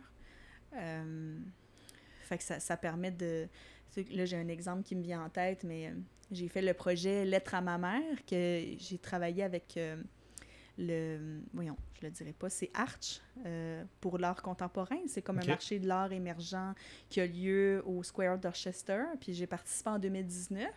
[0.75, 1.39] Euh,
[2.23, 3.47] fait que ça, ça, permet de...
[4.13, 5.95] Là, j'ai un exemple qui me vient en tête, mais euh,
[6.31, 9.97] j'ai fait le projet Lettre à ma mère, que j'ai travaillé avec euh,
[10.77, 11.41] le...
[11.53, 14.99] Voyons, je le dirais pas, c'est Arch euh, pour l'art contemporain.
[15.07, 15.47] C'est comme okay.
[15.47, 16.75] un marché de l'art émergent
[17.09, 19.05] qui a lieu au Square d'Orchester.
[19.21, 20.69] Puis j'ai participé en 2019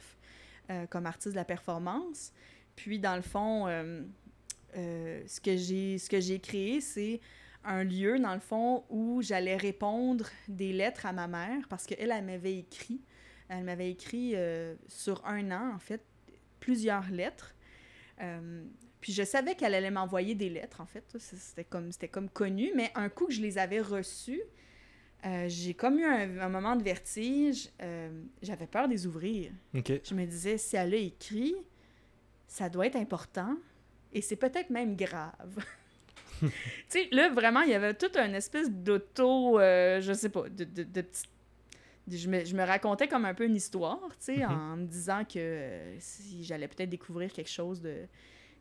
[0.69, 2.31] euh, comme artiste de la performance.
[2.75, 3.65] Puis dans le fond,
[4.73, 7.19] ce que j'ai ce que j'ai créé, c'est
[7.65, 12.11] un lieu, dans le fond, où j'allais répondre des lettres à ma mère parce qu'elle,
[12.11, 13.01] elle m'avait écrit.
[13.49, 16.01] Elle m'avait écrit euh, sur un an, en fait,
[16.59, 17.55] plusieurs lettres.
[18.21, 18.63] Euh,
[19.01, 21.03] puis je savais qu'elle allait m'envoyer des lettres, en fait.
[21.17, 24.41] C'était comme, comme connu, mais un coup que je les avais reçues,
[25.25, 27.69] euh, j'ai comme eu un, un, moment de vertige.
[27.81, 28.09] Euh,
[28.41, 29.51] J'avais peur de les ouvrir.
[29.75, 30.01] Okay.
[30.03, 31.55] Je me disais, si elle a écrit,
[32.47, 33.57] ça doit être important
[34.13, 35.63] et c'est peut-être même grave.
[36.39, 36.49] tu
[36.87, 40.63] sais, là, vraiment, il y avait toute une espèce d'auto, euh, je sais pas, de,
[40.63, 41.29] de, de petite
[42.09, 44.73] je me, je me, racontais comme un peu une histoire, tu sais, mm -hmm.
[44.73, 48.07] en me disant que euh, si j'allais peut-être découvrir quelque chose de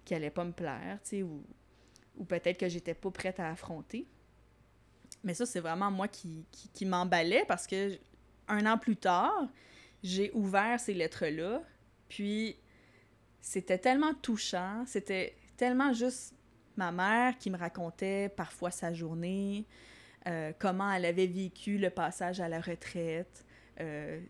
[0.05, 1.45] qui allait pas me plaire, tu sais, ou,
[2.17, 4.07] ou peut-être que j'étais pas prête à affronter.
[5.25, 7.99] Mais ça, c'est vraiment moi qui, qui, qui m'emballait parce que
[8.49, 9.49] un an plus tard,
[10.03, 11.63] j'ai ouvert ces lettres-là,
[12.09, 12.57] puis
[13.41, 16.35] c'était tellement touchant, c'était tellement juste
[16.77, 19.67] ma mère qui me racontait parfois sa journée,
[20.29, 23.45] euh, comment elle avait vécu le passage à la retraite.
[23.81, 24.21] Euh,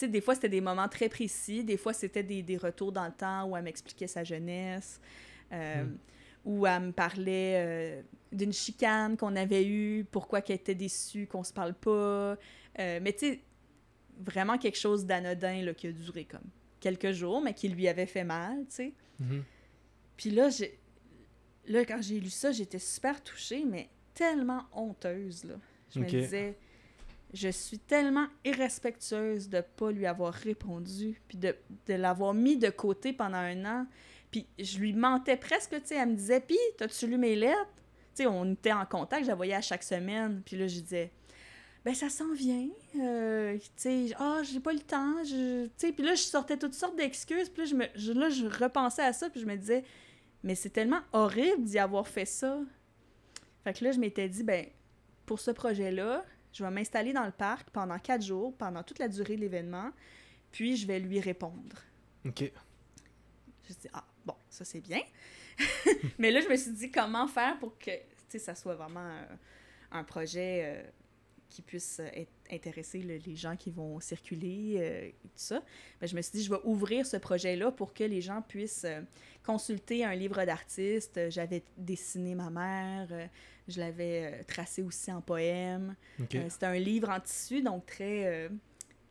[0.00, 1.64] des fois, c'était des moments très précis.
[1.64, 5.00] Des fois, c'était des, des, retours dans le temps où elle m'expliquait sa jeunesse.
[5.52, 5.98] Euh, mm.
[6.44, 11.44] Où elle me parlait euh, d'une chicane qu'on avait eue, pourquoi qu'elle était déçue, qu'on
[11.44, 12.36] se parle pas.
[12.78, 13.40] mais tu sais,
[14.20, 16.48] vraiment quelque chose d'anodin qui a duré comme
[16.80, 18.92] quelques jours, mais qui lui avait fait mal, tu sais.
[19.18, 19.42] Mm -hmm.
[20.16, 20.48] Puis là,
[21.66, 25.54] là, quand j'ai lu ça, j'étais super touchée, mais tellement honteuse, là.
[25.94, 26.16] Je okay.
[26.16, 26.58] me disais,
[27.32, 31.54] je suis tellement irrespectueuse de pas lui avoir répondu, puis de,
[31.86, 33.86] de l'avoir mis de côté pendant un an.
[34.32, 37.70] Puis je lui mentais presque, tu sais, elle me disait, puis, t'as-tu lu mes lettres?
[38.14, 40.42] Tu sais, on était en contact, je la voyais à chaque semaine.
[40.44, 41.12] Puis là, je disais,
[41.84, 42.68] ben ça s'en vient.
[43.00, 45.14] Euh, tu sais, ah, oh, j'ai pas le temps.
[45.24, 47.48] Tu sais, puis là, je sortais toutes sortes d'excuses.
[47.48, 49.84] Puis là je, me, je, là, je repensais à ça, puis je me disais,
[50.42, 52.58] mais c'est tellement horrible d'y avoir fait ça.
[53.68, 54.64] Fait que là, je m'étais dit, ben,
[55.26, 59.08] pour ce projet-là, je vais m'installer dans le parc pendant quatre jours, pendant toute la
[59.08, 59.90] durée de l'événement,
[60.50, 61.76] puis je vais lui répondre.
[62.24, 62.38] OK.
[62.40, 65.02] Je me dit, ah, bon, ça c'est bien.
[66.18, 67.90] Mais là, je me suis dit, comment faire pour que,
[68.38, 69.36] ça soit vraiment euh,
[69.90, 70.90] un projet euh,
[71.48, 75.62] qui puisse être, intéresser le, les gens qui vont circuler euh, et tout ça.
[76.00, 78.84] Ben, je me suis dit, je vais ouvrir ce projet-là pour que les gens puissent
[78.84, 79.00] euh,
[79.44, 81.30] consulter un livre d'artiste.
[81.30, 83.26] J'avais dessiné ma mère, euh,
[83.68, 85.94] je l'avais tracé aussi en poème.
[86.22, 86.48] Okay.
[86.48, 88.50] C'était un livre en tissu, donc très,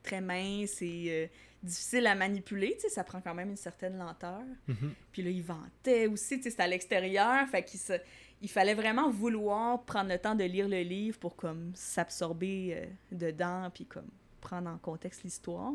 [0.04, 1.30] très mince et
[1.64, 4.42] difficile à manipuler, tu sais, ça prend quand même une certaine lenteur.
[4.68, 4.90] Mm -hmm.
[5.12, 7.94] Puis là, il ventait aussi, tu sais, c'était à l'extérieur, fait qu'il se
[8.42, 12.86] il fallait vraiment vouloir prendre le temps de lire le livre pour comme s'absorber euh,
[13.12, 14.10] dedans puis comme
[14.42, 15.74] prendre en contexte l'histoire.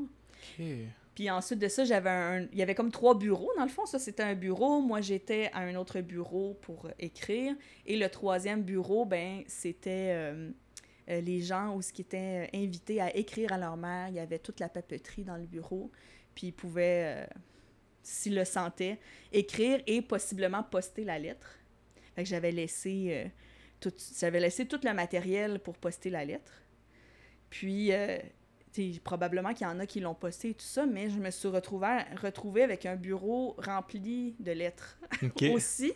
[0.54, 0.88] Okay.
[1.14, 3.84] Puis ensuite de ça, j'avais un il y avait comme trois bureaux dans le fond,
[3.84, 7.54] ça c'était un bureau, moi j'étais à un autre bureau pour euh, écrire.
[7.86, 10.50] Et le troisième bureau ben c'était euh,
[11.10, 14.20] euh, les gens où ce qui étaient invités à écrire à leur mère, il y
[14.20, 15.90] avait toute la papeterie dans le bureau,
[16.34, 17.28] puis ils pouvaient
[18.02, 18.98] s'ils le sentaient
[19.32, 21.58] écrire et possiblement poster la lettre.
[22.14, 23.30] Fait que j'avais laissé
[23.80, 26.62] tout, j'avais laissé tout le matériel pour poster la lettre.
[27.50, 27.92] Puis,
[28.78, 31.10] euh, tu sais, probablement qu'il y en a qui l'ont posté et tout ça, mais
[31.10, 34.98] je me suis retrouvée, retrouvée avec un bureau rempli de lettres
[35.52, 35.92] aussi.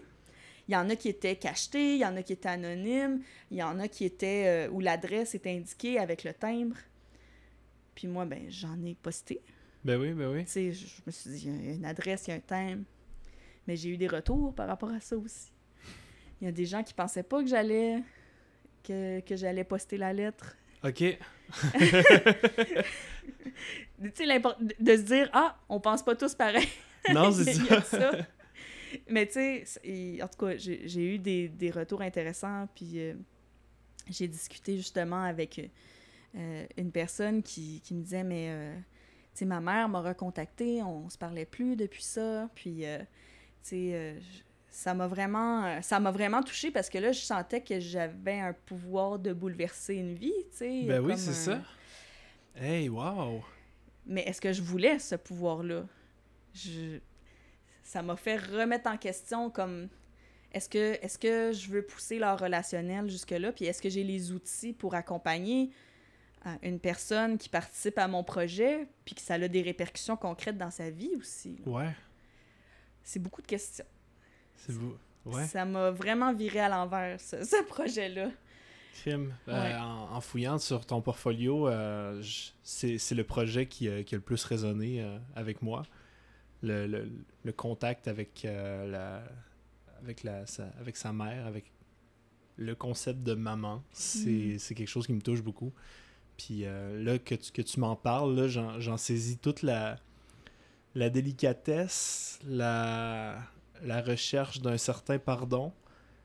[0.68, 3.58] Il y en a qui étaient cachetées, il y en a qui étaient anonymes, il
[3.58, 6.76] y en a qui étaient euh, où l'adresse est indiquée avec le timbre.
[7.94, 9.40] Puis moi, ben, j'en ai posté.
[9.84, 10.44] Ben oui, ben oui.
[10.44, 12.82] Tu je me suis dit, il y a une adresse, il y a un timbre.
[13.66, 15.52] Mais j'ai eu des retours par rapport à ça aussi.
[16.40, 18.02] Il y a des gens qui pensaient pas que j'allais
[18.82, 20.56] que, que j'allais poster la lettre.
[20.86, 21.02] OK.
[24.02, 26.68] Tu sais, l'import- de se dire, ah, on pense pas tous pareil.
[27.14, 27.80] Non, c'est ça.
[27.82, 28.10] ça.
[29.08, 33.14] Mais tu sais, en tout cas, j'ai eu des, des retours intéressants, puis euh,
[34.10, 35.70] j'ai discuté justement avec
[36.36, 38.74] euh, une personne qui, qui me disait, mais euh,
[39.34, 43.04] tu sais, ma mère m'a recontacté, on se parlait plus depuis ça, puis euh, tu
[43.62, 44.18] sais, euh,
[44.76, 48.40] ça m'a vraiment, euh, ça m'a vraiment touchée parce que là, je sentais que j'avais
[48.40, 50.82] un pouvoir de bouleverser une vie, tu sais.
[50.82, 51.62] Ben oui, c'est un- ça.
[52.54, 53.42] Hey, wow.
[54.04, 55.86] mais est-ce que je voulais ce pouvoir-là?
[56.52, 56.98] Je...
[57.84, 59.88] Ça m'a fait remettre en question comme
[60.52, 63.52] est-ce que, est que je veux pousser leur relationnel jusque-là?
[63.52, 65.70] Puis est-ce que j'ai les outils pour accompagner
[66.44, 70.58] euh, une personne qui participe à mon projet, puis que ça a des répercussions concrètes
[70.58, 71.56] dans sa vie aussi?
[71.64, 71.72] là?
[71.72, 71.96] Ouais.
[73.02, 73.86] C'est beaucoup de questions.
[74.56, 74.96] C'est beau.
[75.24, 75.46] Ouais.
[75.46, 78.30] Ça m'a vraiment viré à l'envers, ce, ce projet-là.
[79.02, 79.34] Crime.
[79.48, 79.74] Euh, Ouais.
[79.76, 82.22] en, en fouillant sur ton portfolio, euh,
[82.62, 85.82] c'est c'est le projet qui, a- qui a le plus résonné euh, avec moi.
[86.62, 87.10] Le, le-
[87.44, 89.22] le contact avec, euh, la,
[90.02, 91.70] avec, la, sa, avec sa mère, avec
[92.56, 94.58] le concept de maman, c'est Mm.
[94.58, 95.72] c'est quelque chose qui me touche beaucoup.
[96.38, 99.96] Puis euh, là, que tu, que tu m'en parles, là, j'en j'en saisis toute la,
[100.94, 103.36] la délicatesse, la,
[103.82, 105.72] la recherche d'un certain pardon.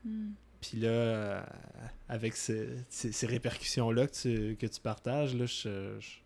[0.04, 0.32] Hmm.
[0.60, 1.42] Puis là, euh,
[2.08, 6.18] avec ce- ces, ces répercussions-là que tu, que tu partages, là, je- je-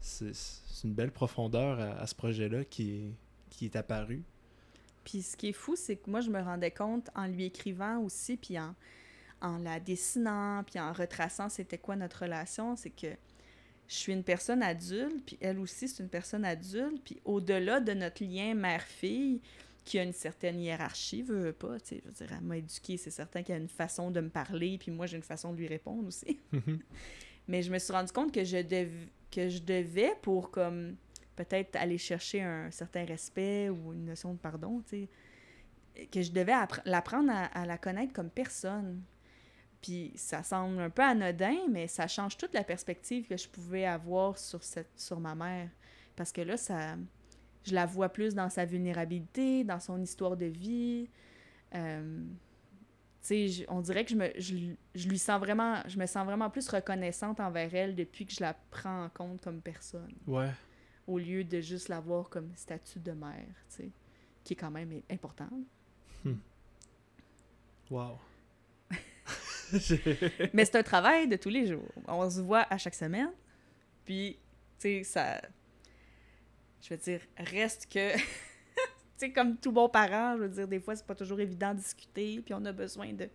[0.00, 3.12] c'est c'est une belle profondeur à, à ce projet-là qui, est-
[3.50, 4.24] qui est apparu.
[5.04, 7.98] Puis ce qui est fou, c'est que moi, je me rendais compte en lui écrivant
[7.98, 8.74] aussi, puis en,
[9.40, 13.08] en la dessinant, puis en retraçant c'était quoi notre relation, c'est que
[13.88, 17.92] je suis une personne adulte, puis elle aussi, c'est une personne adulte, puis au-delà de
[17.92, 19.40] notre lien mère-fille,
[19.84, 22.56] qui a une certaine hiérarchie, veut, veut pas, tu sais, je veux dire, elle m'a
[22.56, 25.22] éduquée, c'est certain qu'il y a une façon de me parler, puis moi, j'ai une
[25.22, 26.38] façon de lui répondre aussi.
[27.48, 30.94] Mais je me suis rendu compte que je, dev- que je devais, pour comme
[31.34, 35.08] peut-être aller chercher un certain respect ou une notion de pardon, tu
[35.96, 39.02] sais, que je devais appre- l'apprendre à, à la connaître comme personne.
[39.80, 43.84] Puis ça semble un peu anodin, mais ça change toute la perspective que je pouvais
[43.84, 45.68] avoir sur, cette, sur ma mère.
[46.14, 46.94] Parce que là, ça,
[47.64, 51.08] je la vois plus dans sa vulnérabilité, dans son histoire de vie.
[51.74, 52.22] Euh,
[53.20, 54.56] tu sais, je- on dirait que je me, je,
[54.94, 58.40] je lui sens vraiment, je me sens vraiment plus reconnaissante envers elle depuis que je
[58.40, 60.50] la prends en compte comme personne, Ouais.
[61.06, 63.90] au lieu de juste la voir comme statut de mère, tu sais,
[64.44, 65.48] qui est quand même important.
[67.90, 68.18] Wow.
[70.52, 71.88] Mais c'est un travail de tous les jours.
[72.06, 73.30] On se voit à chaque semaine,
[74.04, 74.36] puis,
[74.78, 75.40] tu sais, ça...
[76.82, 78.16] Je veux dire, reste que...
[78.18, 78.22] tu
[79.16, 81.78] sais, comme tout bon parent, je veux dire, des fois, c'est pas toujours évident de
[81.78, 83.28] discuter, puis on a besoin de,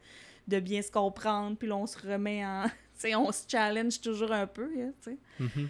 [0.48, 2.66] de bien se comprendre, puis là, on se remet en...
[2.98, 5.18] Tu sais, on se challenge toujours un peu, hein, tu sais.
[5.40, 5.70] Mhm.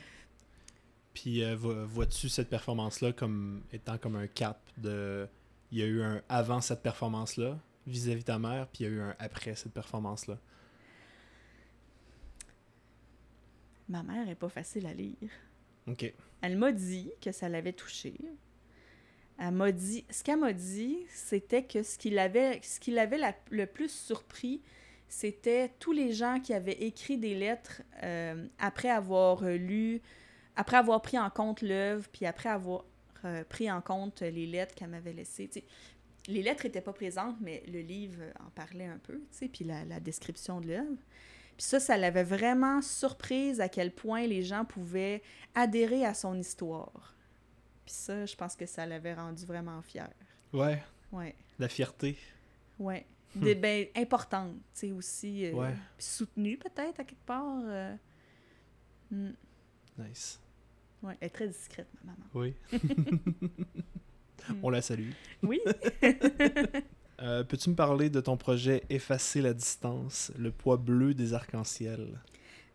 [1.14, 5.28] Puis euh, vo- vois-tu cette performance-là comme étant comme un cap de...
[5.72, 8.94] Il y a eu un avant cette performance-là vis-à-vis ta mère, puis il y a
[8.94, 10.38] eu un après cette performance-là?
[13.90, 15.18] Ma mère est pas facile à lire.
[16.42, 18.14] Elle m'a dit que ça l'avait touchée.
[19.40, 23.18] Elle m'a dit, ce qu'elle m'a dit, c'était que ce qui l'avait, ce qui l'avait
[23.20, 24.62] la- le plus surpris,
[25.08, 30.02] c'était tous les gens qui avaient écrit des lettres euh, après avoir lu,
[30.56, 32.84] après avoir pris en compte l'œuvre, puis après avoir
[33.26, 35.50] euh, pris en compte les lettres qu'elle m'avait laissées.
[36.28, 39.22] Les lettres n'étaient pas présentes, mais le livre en parlait un peu,
[39.54, 40.98] puis la description de l'œuvre.
[41.58, 45.22] Puis ça, ça l'avait vraiment surprise à quel point les gens pouvaient
[45.56, 47.16] adhérer à son histoire.
[47.86, 50.10] Puis ça, je pense que ça l'avait rendu vraiment fière.
[50.54, 50.82] Ouais.
[51.12, 52.18] Ouais, La fierté.
[52.80, 53.06] ouais.
[53.36, 55.46] Des, ben, importante, tu sais, aussi.
[55.46, 55.76] euh, Ouais.
[56.00, 57.62] soutenue, peut-être, à quelque part.
[57.66, 57.96] euh.
[59.12, 59.32] Hmm.
[60.00, 60.40] Nice.
[61.04, 62.26] Ouais, elle est très discrète, ma maman.
[62.34, 62.56] Oui.
[64.64, 65.12] On la salue.
[65.44, 65.60] Oui?
[67.22, 72.20] Euh, Peux-tu me parler de ton projet Effacer la distance, le poids bleu des arcs-en-ciel?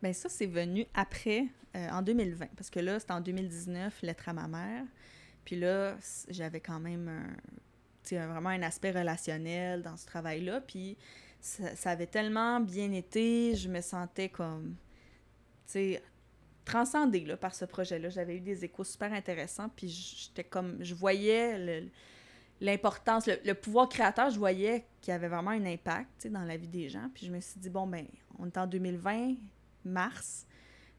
[0.03, 2.47] Ben ça, c'est venu après, euh, en 2020.
[2.57, 4.85] Parce que là, c'était en 2019, Lettre à ma mère.
[5.45, 5.97] Puis là,
[6.29, 10.61] j'avais quand même un, vraiment un aspect relationnel dans ce travail-là.
[10.61, 10.97] Puis,
[11.41, 14.75] ça, avait tellement bien été, je me sentais comme,
[15.67, 16.03] tu sais,
[16.65, 18.09] transcendée par ce projet-là.
[18.11, 21.89] J'avais eu des échos super intéressants, puis j'étais comme, je voyais le-
[22.63, 26.69] l'importance, le, pouvoir créateur, je voyais qu'il y avait vraiment un impact dans la vie
[26.69, 27.11] des gens.
[27.13, 28.07] Puis je me suis dit, bon, ben,
[28.39, 29.35] on est en 2020,
[29.85, 30.47] mars,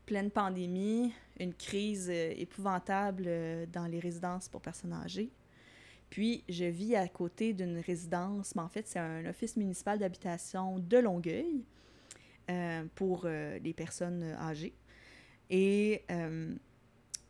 [0.05, 5.31] pleine pandémie, une crise euh, épouvantable euh, dans les résidences pour personnes âgées.
[6.09, 10.77] Puis je vis à côté d'une résidence, mais en fait, c'est un office municipal d'habitation
[10.77, 11.63] de Longueuil
[12.51, 14.75] euh, pour les personnes âgées.
[15.49, 16.03] Et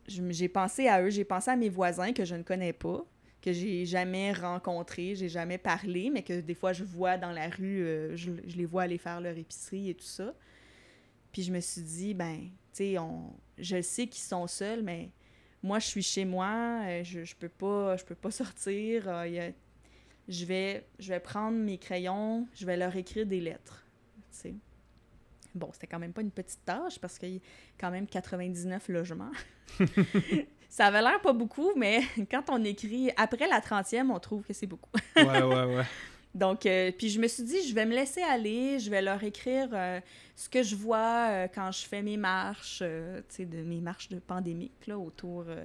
[0.07, 3.05] j'ai pensé à eux, j'ai pensé à mes voisins que je ne connais pas,
[3.43, 7.49] que j'ai jamais rencontrés, j'ai jamais parlé, mais que des fois je vois dans la
[7.49, 10.34] rue, euh, je, les vois aller faire leur épicerie et tout ça.
[11.32, 12.39] Puis je me suis dit, ben,
[12.73, 12.95] tu sais,
[13.58, 15.10] je sais qu'ils sont seuls, mais
[15.63, 19.08] moi, je suis chez moi, euh, je, je peux pas, je peux pas sortir.
[19.10, 19.51] euh, y a-
[20.29, 23.86] Je vais, je vais prendre mes crayons, je vais leur écrire des lettres,
[24.32, 24.56] tu sais.
[25.56, 27.41] Bon, c'était quand même pas une petite tâche parce qu'il y a
[27.79, 29.32] quand même 99 logements.
[30.73, 34.53] Ça avait l'air pas beaucoup, mais quand on écrit après la 30e, on trouve que
[34.53, 34.89] c'est beaucoup.
[35.15, 35.86] Ouais, ouais, ouais.
[36.33, 39.23] Donc, euh, puis je me suis dit, je vais me laisser aller, je vais leur
[39.23, 39.99] écrire euh,
[40.36, 44.09] ce que je vois euh, quand je fais mes marches, tu sais, de mes marches
[44.09, 45.59] de pandémique, là, autour de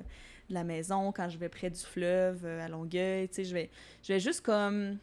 [0.51, 3.71] la maison, quand je vais près du fleuve, à Longueuil, tu sais, je vais,
[4.03, 4.99] je vais juste comme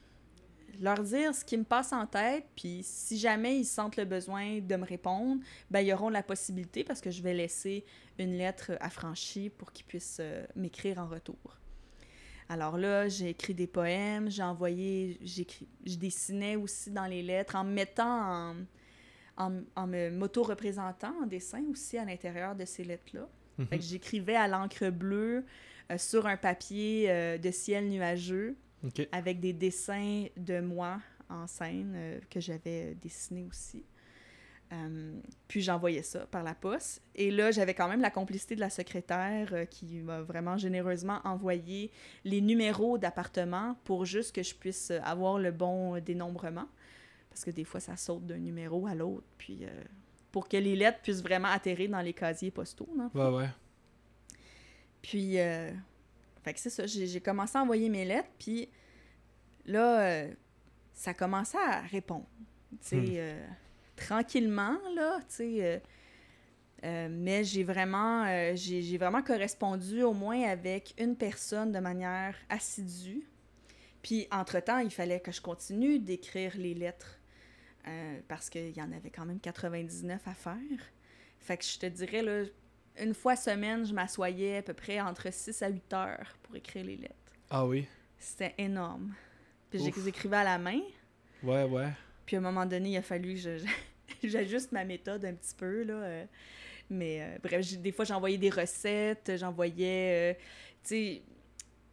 [0.81, 4.59] leur dire ce qui me passe en tête, puis si jamais ils sentent le besoin
[4.59, 7.85] de me répondre, ben ils auront la possibilité parce que je vais laisser
[8.19, 11.57] une lettre affranchie pour qu'ils puissent euh, m'écrire en retour.
[12.47, 17.63] Alors là, j'ai écrit des poèmes, j'ai envoyé, je dessinais aussi dans les lettres en
[17.63, 18.55] me mettant en,
[19.37, 23.27] en, en me m'auto-représentant en dessin aussi à l'intérieur de ces lettres-là.
[23.71, 25.45] Que j'écrivais à l'encre bleue
[25.89, 28.57] euh, sur un papier euh, de ciel nuageux
[29.11, 33.83] Avec des dessins de moi en scène euh, que j'avais dessiné aussi.
[34.73, 37.01] Euh, puis j'envoyais ça par la poste.
[37.13, 41.19] Et là, j'avais quand même la complicité de la secrétaire euh, qui m'a vraiment généreusement
[41.23, 41.91] envoyé
[42.23, 46.67] les numéros d'appartements pour juste que je puisse euh, avoir le bon dénombrement.
[47.29, 49.27] Parce que des fois, ça saute d'un numéro à l'autre.
[49.37, 49.83] Puis euh,
[50.31, 52.89] pour que les lettres puissent vraiment atterrir dans les casiers postaux.
[52.95, 53.09] fond.
[53.13, 53.49] Ouais, ouais.
[55.01, 55.71] Puis, euh,
[56.45, 58.69] fait que c'est ça, j'ai commencé à envoyer mes lettres, puis
[59.65, 60.33] là, euh,
[60.93, 62.27] ça commençait à répondre.
[62.87, 63.05] Tu Hmm.
[63.17, 63.47] euh,
[63.95, 65.81] tranquillement, là, tu sais.
[66.83, 72.35] euh, mais j'ai vraiment, j'ai j'ai vraiment correspondu au moins avec une personne de manière
[72.47, 73.27] assidue.
[74.03, 77.19] Puis, entre-temps, il fallait que je continue d'écrire les lettres
[78.27, 80.91] parce qu'il y en avait quand même 99 à faire.
[81.39, 82.43] Fait que je te dirais, là,
[82.99, 86.85] une fois semaine, je m'assoyais à peu près entre 6 à 8 heures pour écrire
[86.85, 87.13] les lettres.
[87.49, 87.85] Ah oui?
[88.17, 89.13] C'était énorme.
[89.69, 89.93] Puis Ouf.
[89.95, 90.79] je les écrivais à la main.
[91.43, 91.89] Ouais, ouais.
[92.25, 93.57] Puis à un moment donné, il a fallu que
[94.27, 95.93] j'ajuste ma méthode un petit peu, là.
[95.93, 96.25] euh.
[96.89, 100.33] Mais euh, bref, des fois, j'envoyais des recettes, j'envoyais...
[100.33, 100.39] euh,
[100.83, 101.21] tu sais...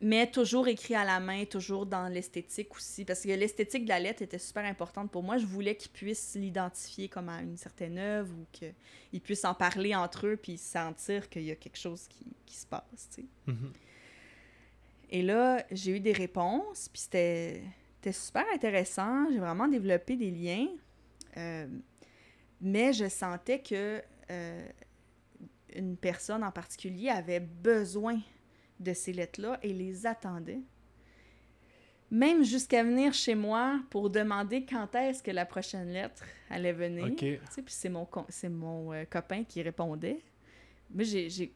[0.02, 3.04] Mais toujours écrit à la main, toujours dans l'esthétique aussi.
[3.04, 5.38] Parce que l'esthétique de la lettre était super importante pour moi.
[5.38, 9.94] Je voulais qu'ils puissent l'identifier comme à une certaine œuvre ou qu'ils puissent en parler
[9.94, 13.24] entre eux puis sentir qu'il y a quelque chose qui, qui se passe, tu sais.
[13.46, 13.72] Mhm.
[15.10, 17.62] Et là, j'ai eu des réponses, puis c'était
[18.02, 19.30] c'était super intéressant.
[19.30, 20.66] J'ai vraiment développé des liens.
[21.36, 21.68] Euh,
[22.60, 24.68] mais je sentais que euh,
[25.76, 28.18] une personne en particulier avait besoin
[28.82, 30.60] de ces lettres-là et les attendait.
[32.10, 37.06] Même jusqu'à venir chez moi pour demander quand est-ce que la prochaine lettre allait venir.
[37.62, 40.20] Puis c'est mon, con- c'est mon euh, copain qui répondait.
[40.90, 41.52] Mais j'ai,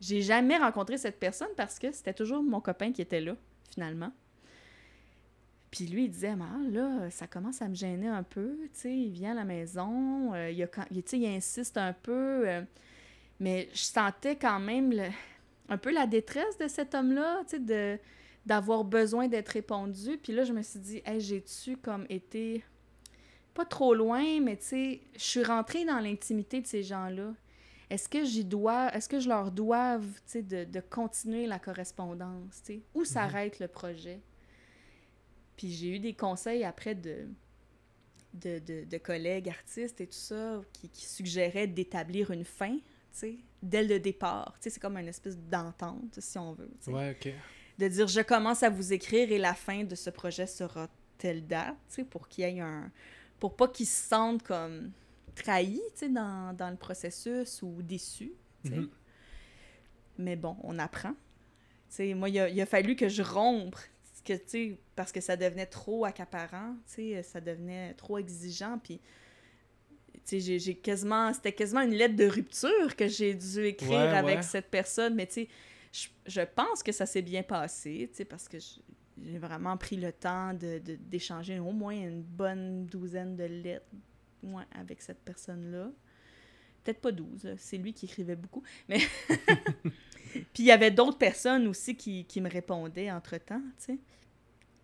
[0.00, 3.34] jamais rencontré cette personne parce que c'était toujours mon copain qui était là,
[3.72, 4.12] finalement.
[5.72, 8.96] Puis lui, il disait, ah, là, ça commence à me gêner un peu, tu sais,
[8.96, 12.62] il vient à la maison, euh, il, a quand- il- insiste un peu, euh,
[13.40, 15.10] mais je sentais quand même le-
[15.68, 17.98] un peu la détresse de cet homme-là, tu sais, de,
[18.44, 20.18] d'avoir besoin d'être répondu.
[20.22, 22.64] Puis là, je me suis dit, hey, j'ai-tu comme été
[23.54, 27.34] pas trop loin, mais tu sais, je suis rentrée dans l'intimité de ces gens-là.
[27.88, 31.58] Est-ce que j'y dois, est-ce que je leur doive, tu sais, de, de continuer la
[31.58, 32.80] correspondance, tu sais?
[32.94, 34.20] Où s'arrête le projet?
[35.56, 37.28] Puis j'ai eu des conseils après de,
[38.34, 42.76] de, de, de collègues artistes et tout ça qui, qui suggéraient d'établir une fin,
[43.62, 44.54] dès le départ.
[44.60, 46.70] C'est comme une espèce d'entente, si on veut.
[46.88, 47.32] Ouais, OK.
[47.78, 50.88] de dire je commence à vous écrire et la fin de ce projet sera
[51.18, 51.76] telle date,
[52.10, 52.90] pour qu'il y ait un.
[53.40, 54.92] pour pas qu'ils se sentent comme
[55.34, 58.32] trahis, dans, dans le processus ou déçus.
[58.64, 58.88] Mhm.
[60.18, 61.14] Mais bon, on apprend.
[61.98, 63.76] Moi, il a, il a fallu que je rompe,
[64.24, 66.74] que, parce que ça devenait trop accaparant,
[67.22, 69.00] ça devenait trop exigeant, puis
[70.28, 74.42] j'ai quasiment, c'était quasiment une lettre de rupture que j'ai dû écrire Ouais, avec ouais.
[74.42, 75.48] cette personne, mais tu sais,
[75.92, 78.58] je, je pense que ça s'est bien passé, tu sais, parce que
[79.22, 83.86] j'ai vraiment pris le temps de- d'échanger au moins une bonne douzaine de lettres
[84.42, 85.90] ouais, avec cette personne-là.
[86.84, 88.98] Peut-être pas 12, là, c'est lui qui écrivait beaucoup, mais...
[90.52, 93.98] Puis il y avait d'autres personnes aussi qui, qui me répondaient entre-temps, tu sais,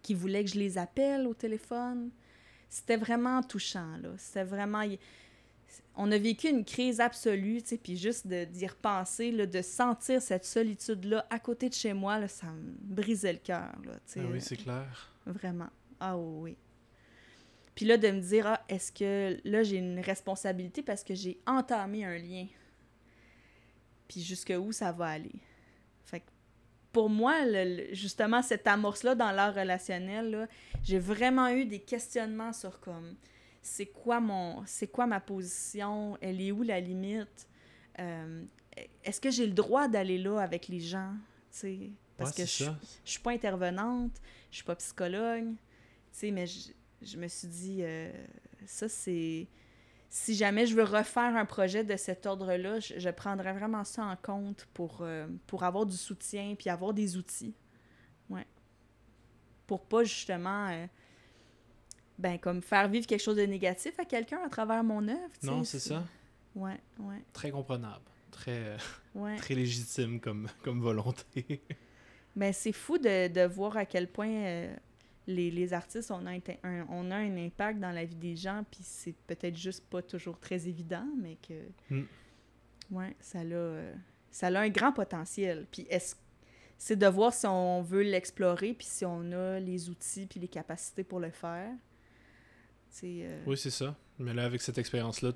[0.01, 2.11] qui voulaient que je les appelle au téléphone.
[2.71, 4.11] C'était vraiment touchant, là.
[4.17, 4.83] C'était vraiment...
[5.95, 9.61] On a vécu une crise absolue, tu sais, puis juste de- d'y repenser, là, de
[9.63, 13.93] sentir cette solitude-là à côté de chez moi, là, ça me brisait le cœur, là,
[14.07, 14.21] tu sais.
[14.23, 15.11] Ah oui, c'est clair.
[15.27, 15.69] Vraiment.
[16.01, 16.57] Ah oui.
[17.75, 21.39] Puis là, de me dire, ah, est-ce que là, j'ai une responsabilité parce que j'ai
[21.47, 22.47] entamé un lien?
[24.09, 25.33] Puis jusque où ça va aller?
[26.05, 26.27] Fait que
[26.93, 30.49] pour moi, le- justement, cette amorce-là dans l'art relationnel,
[30.83, 33.15] j'ai vraiment eu des questionnements sur comme,
[33.63, 37.49] c'est quoi mon, c'est quoi ma position, elle est où la limite,
[37.99, 38.45] Euh,
[39.05, 41.15] est-ce que j'ai le droit d'aller là avec les gens,
[41.51, 42.71] parce Ouais, que je,
[43.05, 44.13] suis pas intervenante,
[44.51, 45.59] je suis pas psychologue, tu
[46.13, 46.71] sais, mais je,
[47.03, 48.11] je me suis dit, euh,
[48.67, 49.47] ça c'est...
[50.09, 54.05] Si jamais je veux refaire un projet de cet ordre-là, je, je prendrais vraiment ça
[54.05, 57.55] en compte pour, euh, pour avoir du soutien puis avoir des outils.
[58.29, 58.47] Ouais.
[59.67, 60.87] Pour pas justement,
[62.23, 65.19] ben, comme faire vivre quelque chose de négatif à quelqu'un à travers mon œuvre.
[65.43, 66.05] Non, c'est ça.
[66.55, 68.05] Ouais, ouais, Très comprenable.
[68.31, 68.77] Très, euh,
[69.17, 69.37] ouais.
[69.37, 71.61] très légitime comme, comme volonté.
[72.35, 74.75] Ben, c'est fou de, de voir à quel point euh,
[75.27, 78.37] les, les artistes, on a, un, un- on a un impact dans la vie des
[78.37, 81.95] gens, puis c'est peut-être juste pas toujours très évident, mais que.
[81.95, 82.07] Mm.
[82.91, 83.93] Ouais, ça a, euh,
[84.31, 85.67] ça a un grand potentiel.
[85.71, 86.15] Puis est-ce
[86.79, 90.49] c'est de voir si on veut l'explorer, puis si on a les outils, puis les
[90.49, 91.71] capacités pour le faire.
[93.05, 93.97] Euh, Oui, c'est ça.
[94.19, 95.33] Mais là, avec cette expérience-là,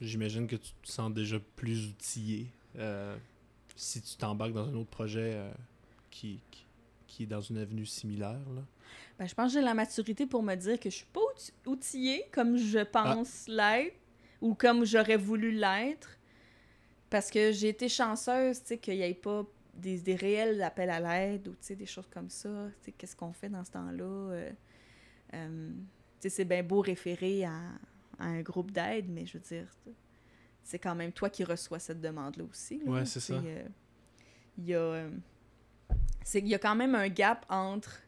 [0.00, 2.46] j'imagine que tu te sens déjà plus outillé
[2.76, 3.16] euh,
[3.76, 5.52] si tu t'embarques dans un autre projet euh,
[6.10, 6.66] qui, qui,
[7.06, 8.40] qui est dans une avenue similaire.
[8.54, 8.62] Là.
[9.18, 11.52] Ben, je pense que j'ai la maturité pour me dire que je suis pas outi-
[11.66, 13.96] outillée comme je pense l'être
[14.40, 16.18] ou comme j'aurais voulu l'être.
[17.10, 19.44] Parce que j'ai été chanceuse, tu sais, qu'il n'y ait pas
[19.74, 22.68] des, des réels appels à l'aide ou, des choses comme ça.
[22.96, 24.50] Qu'est-ce qu'on fait dans ce temps-là?
[26.22, 27.56] Sais, c'est bien beau référer à,
[28.18, 29.66] à un groupe d'aide, mais je veux dire,
[30.62, 32.78] c'est quand même toi qui reçois cette demande-là aussi.
[32.84, 32.90] là.
[32.92, 33.34] Ouais, c'est ça.
[33.34, 33.64] euh,
[34.58, 34.78] Il y a...
[34.78, 35.10] euh,
[36.24, 38.00] c'est y a quand même un gap entre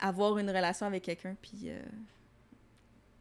[0.00, 1.80] avoir une relation avec quelqu'un puis euh,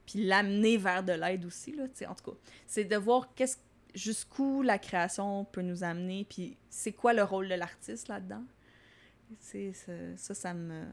[0.08, 3.34] puis l'amener vers de l'aide aussi là, tu sais, en tout cas, c'est de voir
[3.36, 3.58] qu'est-ce
[3.94, 8.44] jusqu'où la création peut nous amener puis c'est quoi le rôle de l'artiste là-dedans.
[9.40, 10.84] C'est ça, ça ça me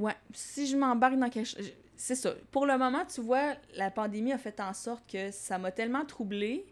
[0.00, 1.70] Ouais, si je m'embarque dans quelque chose
[2.00, 2.32] c'est ça.
[2.50, 6.06] Pour le moment, tu vois, la pandémie a fait en sorte que ça m'a tellement
[6.06, 6.64] troublée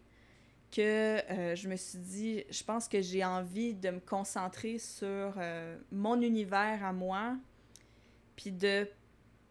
[0.71, 5.35] que euh, je me suis dit, je pense que j'ai envie de me concentrer sur
[5.37, 7.35] euh, mon univers à moi,
[8.35, 8.87] puis de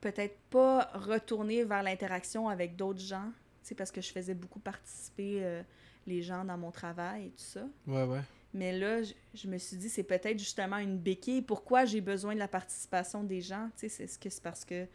[0.00, 3.30] peut-être pas retourner vers l'interaction avec d'autres gens,
[3.62, 5.62] sais, parce que je faisais beaucoup participer euh,
[6.08, 7.68] les gens dans mon travail et tout ça.
[7.86, 8.22] Ouais, ouais.
[8.54, 11.42] Mais là, je, je me suis dit, c'est peut-être justement une béquille.
[11.42, 13.68] Pourquoi j'ai besoin de la participation des gens?
[13.74, 14.86] Tu sais, c'est ce que c'est parce que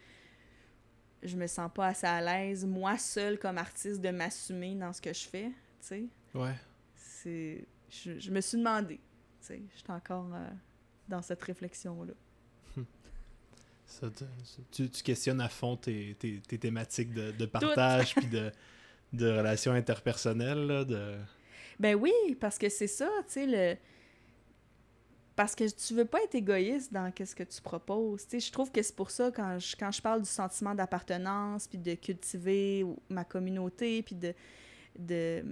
[1.24, 5.00] je me sens pas assez à l'aise, moi seule comme artiste, de m'assumer dans ce
[5.00, 6.04] que je fais, tu sais.
[6.34, 6.54] Ouais.
[6.94, 7.66] C'est...
[7.88, 10.48] Je, je me suis demandé, tu sais, je suis encore euh,
[11.08, 12.12] dans cette réflexion-là.
[13.86, 14.08] Ça
[14.70, 18.50] tu, tu questionnes à fond tes, tes, tes thématiques de, de partage puis de,
[19.12, 20.66] de relations interpersonnelles.
[20.66, 21.16] Là, de...
[21.78, 23.76] Ben oui, parce que c'est ça, tu sais, le...
[25.36, 28.24] Parce que tu veux pas être égoïste dans qu'est-ce que tu proposes.
[28.32, 31.78] Je trouve que c'est pour ça, quand je, quand je parle du sentiment d'appartenance, puis
[31.78, 34.32] de cultiver ma communauté, puis de,
[34.96, 35.44] de,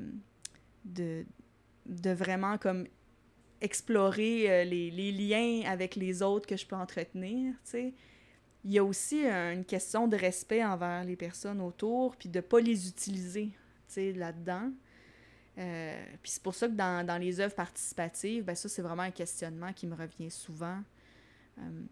[0.84, 2.86] de, vraiment comme
[3.60, 7.94] explorer euh, les, les liens avec les autres que je peux entretenir, tu sais.
[8.64, 12.60] Il y a aussi une question de respect envers les personnes autour, puis de pas
[12.60, 13.54] les utiliser, tu
[13.88, 14.70] sais, là-dedans.
[15.58, 19.02] Euh, puis c'est pour ça que dans, dans les œuvres participatives, ben ça, c'est vraiment
[19.02, 20.78] un questionnement qui me revient souvent.
[21.58, 21.82] Euh,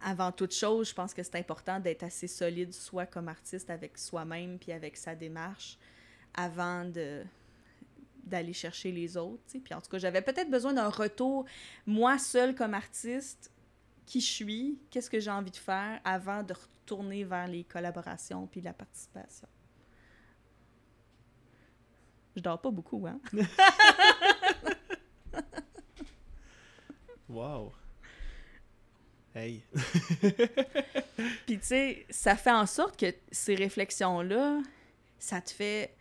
[0.00, 3.98] avant toute chose, je pense que c'est important d'être assez solide, soit comme artiste avec
[3.98, 5.78] soi-même, puis avec sa démarche,
[6.34, 7.24] avant de
[8.24, 9.44] d'aller chercher les autres.
[9.62, 11.44] Puis en tout cas, j'avais peut-être besoin d'un retour,
[11.86, 13.52] moi seule comme artiste,
[14.04, 18.48] qui je suis, qu'est-ce que j'ai envie de faire, avant de retourner vers les collaborations
[18.48, 19.46] puis la participation.
[22.36, 23.18] Je dors pas beaucoup, hein?
[27.28, 27.72] Wow.
[29.34, 29.62] Hey.
[31.46, 34.60] Puis, tu sais, ça fait en sorte que ces réflexions-là,
[35.18, 35.94] ça te fait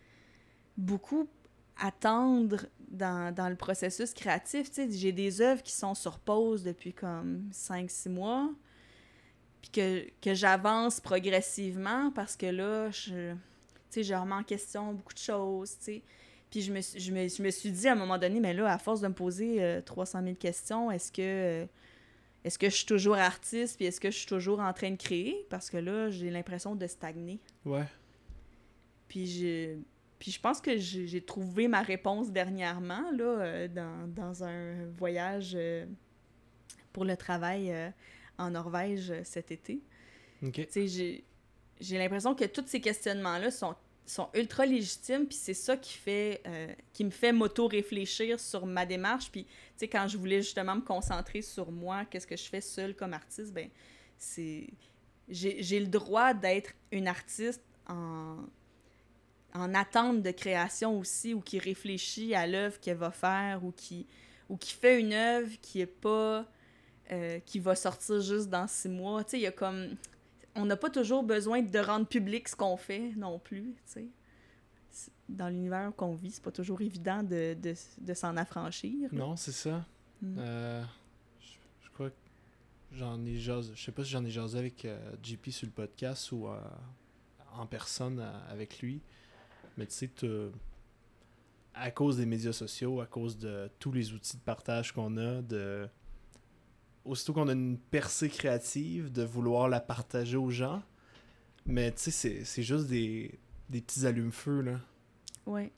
[0.78, 1.28] beaucoup
[1.78, 4.70] attendre dans, dans le processus créatif.
[4.70, 8.50] Tu sais, j'ai des œuvres qui sont sur pause depuis comme 5-6 mois,
[9.62, 13.38] puis que, que j'avance progressivement parce que là, je, tu
[13.90, 16.04] sais, je remets en question beaucoup de choses, tu sais.
[16.56, 18.54] Puis je me, suis- je, me, je me suis dit à un moment donné, mais
[18.54, 21.66] là, à force de me poser euh, 300 000 questions, est-ce que, euh,
[22.46, 24.96] est-ce que je suis toujours artiste, puis est-ce que je suis toujours en train de
[24.96, 25.46] créer?
[25.50, 27.42] Parce que là, j'ai l'impression de stagner.
[27.66, 27.84] Ouais.
[29.10, 29.76] Puis je,
[30.18, 35.52] puis je pense que j'ai trouvé ma réponse dernièrement, là, euh, dans, dans un voyage
[35.56, 35.86] euh,
[36.94, 37.76] pour le travail
[38.38, 39.82] en Norvège cet été.
[40.42, 40.54] Ok.
[40.54, 41.24] Tu sais, j'ai
[41.82, 43.76] j'ai l'impression que tous ces questionnements-là sont,
[44.06, 48.86] sont ultra légitimes, puis c'est ça qui fait euh, qui me fait m'auto-réfléchir sur ma
[48.86, 49.32] démarche.
[49.32, 52.62] Puis, tu sais, quand je voulais justement me concentrer sur moi, qu'est-ce que je fais
[52.62, 53.70] seule comme artiste, ben
[54.18, 54.68] c'est...
[55.28, 58.38] J'ai le droit d'être une artiste en,
[59.54, 64.06] en attente de création aussi, ou qui réfléchit à l'œuvre qu'elle va faire, ou qui,
[64.50, 66.46] ou qui fait une œuvre qui est pas...
[67.12, 69.24] euh, qui va sortir juste dans six mois.
[69.24, 69.96] Tu sais, il y a comme
[70.56, 74.08] on n'a pas toujours besoin de rendre public ce qu'on fait non plus, tu sais.
[75.28, 79.12] Dans l'univers qu'on vit, c'est pas toujours évident de, de, de s'en affranchir.
[79.12, 79.18] là.
[79.18, 79.86] Non, c'est ça.
[80.22, 80.36] Mm.
[80.40, 80.84] Euh,
[81.40, 82.16] je, je crois que
[82.94, 83.74] j'en ai jasé.
[83.76, 86.58] Je sais pas si j'en ai jasé avec euh, JP sur le podcast ou euh,
[87.54, 89.02] en personne avec lui.
[89.78, 90.10] Mais tu sais,
[91.74, 95.42] à cause des médias sociaux, à cause de tous les outils de partage qu'on a,
[95.42, 95.88] de
[97.06, 100.82] aussitôt qu'on a une percée créative, de vouloir la partager aux gens.
[101.66, 103.40] Mais tu sais, c'est- juste des,
[103.70, 104.80] des petits allumes-feu, là.
[105.46, 105.72] Oui.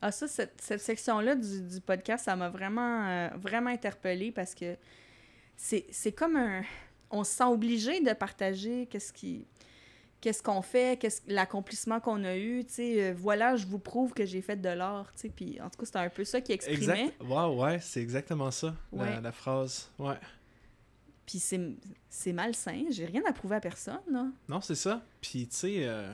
[0.00, 4.54] Ah, ça, cette, cette section-là du, du podcast, ça m'a vraiment, euh, vraiment interpellée parce
[4.54, 4.76] que
[5.56, 6.62] c'est comme un.
[7.10, 9.46] On se sent obligé de partager qu'est-ce qui.
[10.20, 14.14] Qu'est-ce qu'on fait, qu'est-ce l'accomplissement qu'on a eu, tu sais, euh, voilà, je vous prouve
[14.14, 16.40] que j'ai fait de l'art, tu sais, puis en tout cas, c'était un peu ça
[16.40, 16.78] qui exprimait.
[17.08, 17.14] Exact.
[17.28, 19.90] Wow, ouais, c'est exactement ça, la- la phrase.
[19.98, 20.16] Ouais.
[21.26, 24.26] Puis c'est malsain, j'ai rien à prouver à personne, là.
[24.48, 25.02] Non, c'est ça.
[25.22, 26.12] Puis, tu sais, euh,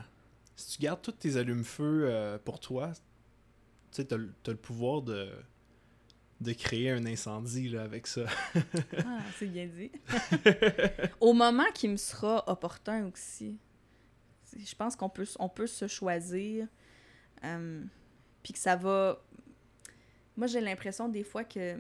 [0.57, 3.01] si tu gardes tous tes allumes-feu euh, pour toi, tu
[3.91, 5.29] sais, t'as le pouvoir de,
[6.41, 8.25] de créer un incendie là, avec ça.
[8.99, 9.91] Ah, c'est bien dit.
[11.21, 13.59] Au moment qui me sera opportun aussi.
[14.57, 16.67] Je pense qu'on peut, on peut se choisir.
[17.45, 17.83] euh,
[18.45, 19.21] Puis que ça va.
[20.37, 21.79] Moi, j'ai l'impression des fois que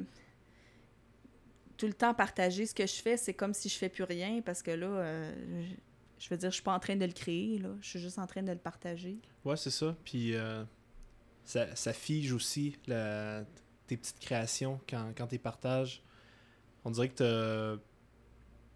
[1.80, 4.42] tout le temps partager ce que je fais, c'est comme si je fais plus rien
[4.44, 5.32] parce que là, euh,
[6.18, 7.70] je, je veux dire, je suis pas en train de le créer, là.
[7.80, 9.18] Je suis juste en train de le partager.
[9.46, 9.96] Ouais, c'est ça.
[10.04, 10.62] Puis, euh,
[11.44, 13.44] ça, ça fige aussi la-
[13.86, 16.02] tes petites créations quand, quand tu partages.
[16.84, 17.80] On dirait que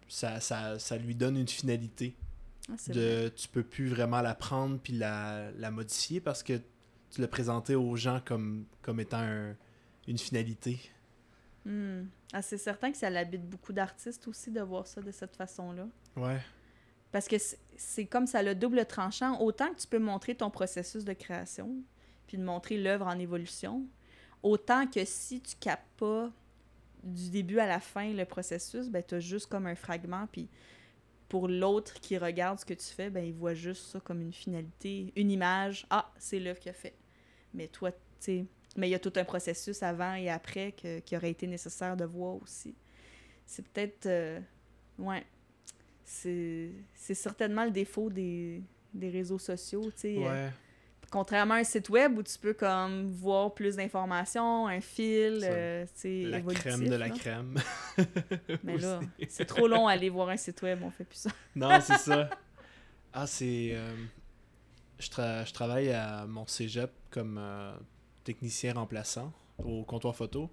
[0.07, 2.15] ça, ça, ça lui donne une finalité.
[2.67, 2.93] Ah, vrai.
[2.95, 6.53] de tu peux plus vraiment la prendre puis la, la modifier parce que
[7.11, 9.55] tu l'as présenté aux gens comme, comme étant un-
[10.07, 10.79] une finalité.
[11.65, 12.03] Hmm.
[12.31, 15.87] Ah, c'est certain que ça l'habite beaucoup d'artistes aussi de voir ça de cette façon-là.
[16.15, 16.39] Ouais.
[17.11, 17.37] Parce que
[17.77, 19.39] c'est- comme ça le double tranchant.
[19.41, 21.75] Autant que tu peux montrer ton processus de création,
[22.27, 23.85] puis de montrer l'œuvre en évolution,
[24.43, 26.31] autant que si tu captes pas
[27.03, 30.49] du début à la fin le processus, ben tu as juste comme un fragment, puis
[31.29, 34.33] pour l'autre qui regarde ce que tu fais, ben il voit juste ça comme une
[34.33, 35.85] finalité, une image.
[35.89, 36.95] Ah, c'est l'œuvre qu'il a fait.
[37.53, 38.45] Mais toi, tu sais,
[38.75, 41.95] mais il y a tout un processus avant et après que- qui aurait été nécessaire
[41.97, 42.75] de voir aussi.
[43.45, 44.05] C'est peut-être...
[44.07, 44.39] euh,
[44.99, 45.23] ouais
[46.03, 48.61] c'est c'est certainement le défaut des,
[48.93, 50.15] des réseaux sociaux, tu sais.
[50.17, 50.51] Euh, Ouais.
[51.11, 55.85] Contrairement à un site web où tu peux comme voir plus d'informations, un fil, euh,
[55.85, 57.55] tu sais, La évolutif, crème de la crème.
[58.63, 58.99] Mais là,
[59.29, 61.29] c'est trop long à aller voir un site web, on fait plus ça.
[61.55, 62.29] non, c'est ça.
[63.13, 63.69] Ah, c'est.
[63.73, 63.95] euh,
[64.99, 67.73] je, tra- je travaille à mon cégep comme euh,
[68.25, 69.31] technicien remplaçant
[69.63, 70.49] au comptoir photo.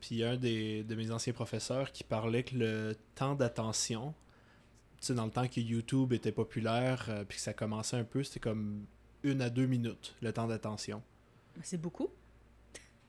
[0.00, 4.14] Puis un des, de mes anciens professeurs qui parlait que le temps d'attention,
[5.00, 8.04] tu sais, dans le temps que YouTube était populaire, euh, puis que ça commençait un
[8.04, 8.86] peu, c'était comme
[9.24, 11.02] une à deux minutes, le temps d'attention.
[11.62, 12.08] C'est beaucoup?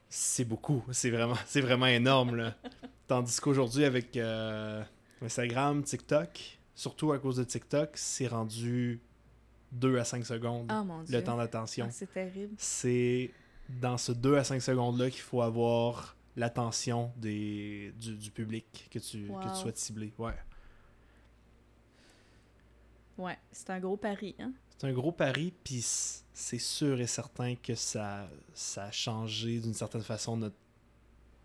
[0.10, 2.36] C'est beaucoup, c'est vraiment, c'est vraiment énorme.
[2.36, 2.56] Là.
[3.08, 4.84] Tandis qu'aujourd'hui, avec euh,
[5.22, 9.00] Instagram, TikTok, surtout à cause de TikTok, c'est rendu
[9.74, 11.18] 2 à 5 secondes mon dieu.
[11.18, 11.86] le temps d'attention.
[11.88, 12.56] Ah, c'est terrible.
[12.58, 13.30] C'est
[13.70, 19.00] dans ce 2 à 5 secondes-là qu'il faut avoir l'attention des, du, du public que
[19.00, 20.14] tu, que tu souhaites cibler.
[20.18, 20.34] Ouais.
[23.18, 24.54] Ouais, c'est un gros pari, hein.
[24.78, 29.74] C'est un gros pari, puis c'est sûr et certain que ça, ça a changé d'une
[29.74, 30.56] certaine façon notre,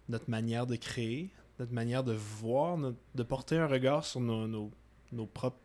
[0.09, 1.31] notre manière de créer.
[1.59, 4.71] notre manière de voir, notre- de porter un regard sur nos, nos,
[5.11, 5.59] nos propres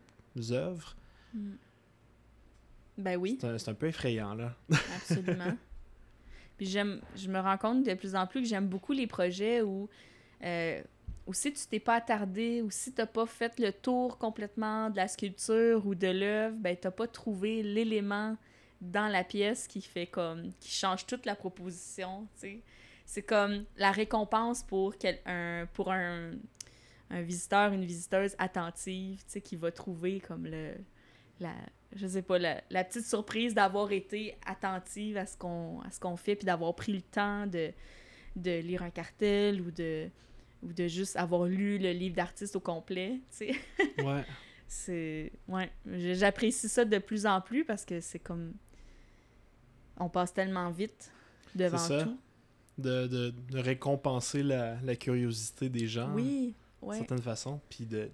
[0.50, 0.96] œuvres.
[1.32, 1.50] Mm.
[2.98, 3.38] Ben oui.
[3.40, 4.56] C'est un, c'est un peu effrayant, là.
[4.96, 5.56] Absolument.
[6.60, 9.62] Puis j'aime, je me rends compte de plus en plus que j'aime beaucoup les projets
[9.62, 9.88] où,
[10.44, 10.82] euh,
[11.32, 15.08] si tu t'es pas attardé, ou si t'as pas fait le tour complètement de la
[15.08, 18.36] sculpture ou de l'œuvre, ben t'as pas trouvé l'élément
[18.82, 22.28] dans la pièce qui fait comme, qui change toute la proposition.
[23.06, 26.32] C'est comme la récompense pour, quel, un, pour un,
[27.08, 30.74] un visiteur, une visiteuse attentive, tu qui va trouver comme le,
[31.40, 31.54] la,
[31.94, 35.98] je sais pas, la, la petite surprise d'avoir été attentive à ce qu'on à ce
[36.00, 37.70] qu'on fait, puis d'avoir pris le temps de,
[38.36, 40.08] de lire un cartel ou de,
[40.62, 43.54] ou de juste avoir lu le livre d'artiste au complet, tu sais.
[44.04, 44.24] Ouais.
[44.72, 45.32] C'est...
[45.48, 48.52] Ouais, j'apprécie ça de plus en plus parce que c'est comme...
[49.98, 51.10] On passe tellement vite
[51.56, 52.04] devant C'est ça.
[52.04, 52.18] tout.
[52.78, 56.12] De, de, de récompenser la, la curiosité des gens.
[56.14, 56.98] Oui, d'une ouais.
[56.98, 57.60] certaine façon.
[57.68, 58.10] Puis de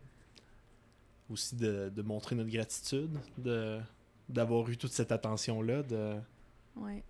[1.30, 3.80] aussi de, de montrer notre gratitude, de
[4.28, 5.84] d'avoir eu toute cette attention-là.
[5.84, 6.16] De...
[6.76, 7.04] ouais.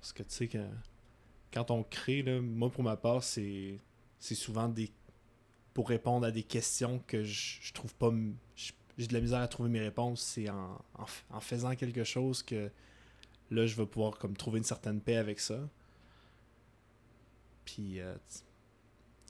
[0.00, 0.58] Parce que tu sais que
[1.52, 3.78] quand on crée, là, moi pour ma part, c'est
[4.20, 4.90] souvent des
[5.74, 8.12] pour répondre à des questions que je, je trouve pas
[8.98, 10.20] j'ai de la misère à trouver mes réponses.
[10.20, 10.78] C'est en,
[11.30, 12.70] en, faisant quelque chose que
[13.50, 15.58] là je vais pouvoir comme trouver une certaine paix avec ça.
[17.64, 18.40] Puis euh, tu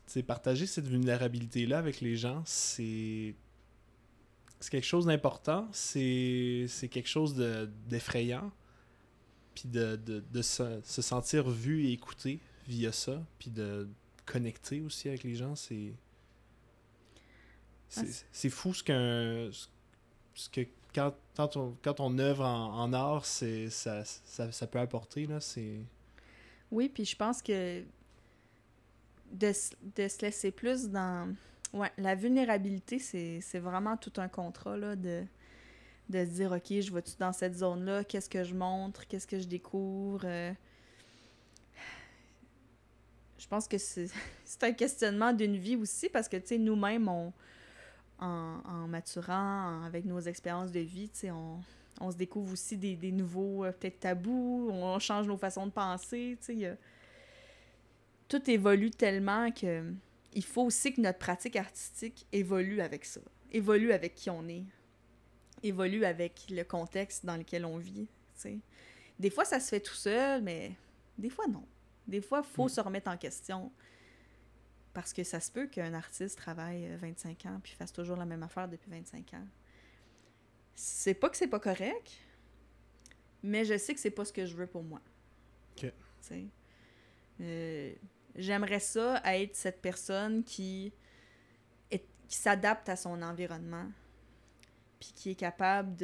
[0.07, 3.35] sais, partager cette vulnérabilité-là avec les gens, c'est
[4.63, 8.51] c'est quelque chose d'important, c'est quelque chose de- d'effrayant,
[9.55, 13.89] puis de, de, de se, se sentir vu et écouté via ça, puis de
[14.25, 15.93] connecter aussi avec les gens, c'est
[17.97, 20.63] Ah, c'est c'est fou ce qu'un ce- que
[20.95, 25.27] quand, quand, on, quand on œuvre en, en art, c'est ça, ça, ça peut apporter
[25.27, 25.81] là, c'est
[26.71, 27.83] Oui, puis je pense que
[29.33, 29.53] de,
[29.97, 31.35] de se laisser plus dans...
[31.73, 35.25] Ouais, la vulnérabilité, c'est vraiment tout un contrat, là, de,
[36.11, 38.05] de se dire, OK, je vais-tu dans cette zone-là?
[38.05, 39.07] Qu'est-ce que je montre?
[39.07, 40.23] Qu'est-ce que je découvre?
[40.25, 40.53] Euh,
[43.39, 44.09] Je pense que c'est
[44.63, 47.33] un questionnement d'une vie aussi, parce que, nous-mêmes, on...
[48.19, 51.59] En, en maturant, avec nos expériences de vie, on,
[52.01, 55.73] on se découvre aussi des, des nouveaux, euh, peut-être tabous, on change nos façons de
[55.73, 56.39] penser,
[58.29, 59.93] Tout évolue tellement que
[60.33, 63.21] il faut aussi que notre pratique artistique évolue avec ça,
[63.51, 64.65] évolue avec qui on est,
[65.63, 68.09] évolue avec le contexte dans lequel on vit.
[69.19, 70.73] Des fois, ça se fait tout seul, mais
[71.19, 71.67] des fois, non.
[72.09, 72.71] Des fois, il faut Mm.
[72.71, 73.71] se remettre en question.
[74.95, 78.27] Parce que ça se peut qu'un artiste travaille euh, 25 ans puis fasse toujours la
[78.27, 79.47] même affaire depuis 25 ans.
[80.75, 82.11] C'est pas que c'est pas correct,
[83.43, 85.01] mais je sais que c'est pas ce que je veux pour moi.
[85.77, 85.81] Ok.
[85.87, 86.45] Tu sais.
[87.41, 87.95] Euh,
[88.37, 90.93] J'aimerais ça être cette personne qui,
[92.29, 93.85] s'adapte à son environnement,
[94.99, 95.97] puis qui est capable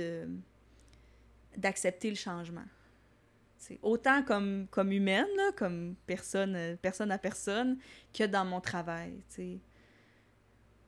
[1.57, 2.66] d'accepter le changement.
[3.57, 5.26] C'est autant comme, comme humaine,
[5.57, 7.79] comme personne, personne à personne,
[8.12, 9.22] que dans mon travail.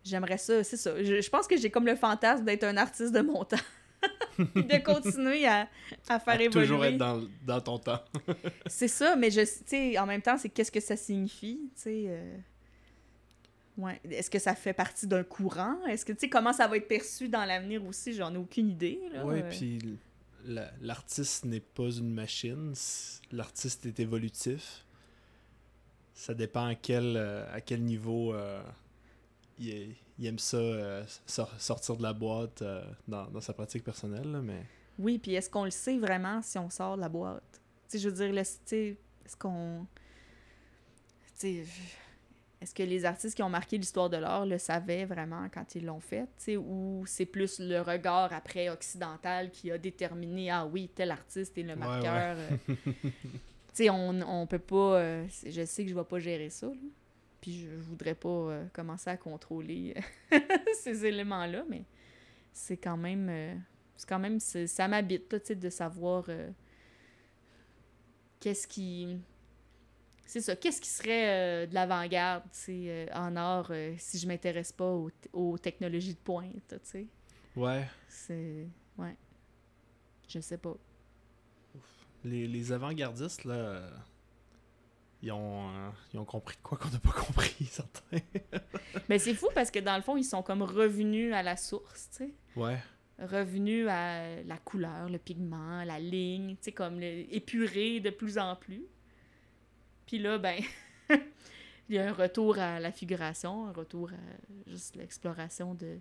[0.05, 1.03] J'aimerais ça, c'est ça.
[1.03, 3.57] Je, je pense que j'ai comme le fantasme d'être un artiste de mon temps.
[4.55, 5.69] Puis de continuer à,
[6.09, 6.67] à faire à évoluer.
[6.67, 8.01] toujours être dans, dans ton temps.
[8.67, 12.05] C'est ça, mais je, sais, en même temps, c'est qu'est-ce que ça signifie, tu sais.
[12.09, 12.37] euh,
[13.79, 13.99] Ouais.
[14.11, 15.77] Est-ce que ça fait partie d'un courant?
[15.87, 18.13] Est-ce que, tu sais, comment ça va être perçu dans l'avenir aussi?
[18.13, 19.01] J'en ai aucune idée.
[19.25, 19.79] Oui, Euh, puis
[20.81, 22.75] l'artiste n'est pas une machine.
[23.33, 24.85] L'artiste est évolutif.
[26.15, 28.61] Ça dépend à quel, euh, à quel niveau euh,
[29.59, 33.83] il, il aime ça, euh, sor- sortir de la boîte euh, dans, dans sa pratique
[33.83, 34.31] personnelle.
[34.31, 34.63] là, mais
[34.99, 37.61] Oui, puis est-ce qu'on le sait vraiment si on sort de la boîte?
[37.93, 39.87] Je veux dire, est-ce qu'on...
[42.63, 45.87] Est-ce que les artistes qui ont marqué l'histoire de l'art le savaient vraiment quand ils
[45.87, 51.11] l'ont fait, ou c'est plus le regard après occidental qui a déterminé, ah oui, tel
[51.11, 52.37] artiste est le Ouais, marqueur.
[52.37, 52.57] euh.
[53.03, 53.11] tu
[53.73, 54.99] sais, on, on peut pas...
[55.01, 56.75] euh, je sais que je vais pas gérer ça, là.
[57.41, 59.95] Puis je, je voudrais pas euh, commencer à contrôler
[60.83, 61.85] ces éléments-là, mais
[62.53, 63.29] c'est quand même...
[63.31, 63.55] euh,
[63.97, 66.51] c'est quand même ça m'habite tu sais, de savoir euh,
[68.41, 69.19] qu'est-ce qui
[70.27, 74.19] c'est ça qu'est-ce qui serait euh, de l'avant-garde tu sais, euh, en art euh, si
[74.19, 77.07] je m'intéresse pas aux, aux technologies de pointe tu sais.
[77.57, 78.67] Ouais, c'est
[78.97, 79.17] ouais.
[80.29, 80.77] Je sais pas.
[82.25, 83.91] Les, les avant-gardistes, là, euh,
[85.23, 88.19] ils, ont, euh, ils ont compris de quoi qu'on n'a pas compris, certains.
[89.09, 92.09] mais c'est fou parce que dans le fond ils sont comme revenus à la source
[92.11, 92.79] tu sais Ouais,
[93.19, 98.39] revenus à la couleur le pigment la ligne tu sais comme le, épuré de plus
[98.39, 98.85] en plus
[100.07, 100.61] puis là ben
[101.91, 105.99] il y a un retour à la figuration, un retour à juste l'exploration de,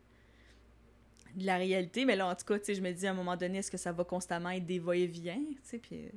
[1.35, 2.05] de la réalité.
[2.05, 3.71] Mais là, en tout cas, tu sais, je me dis à un moment donné, est-ce
[3.71, 5.39] que ça va constamment être des va-et-vient?
[5.39, 6.09] Tu sais, puis euh,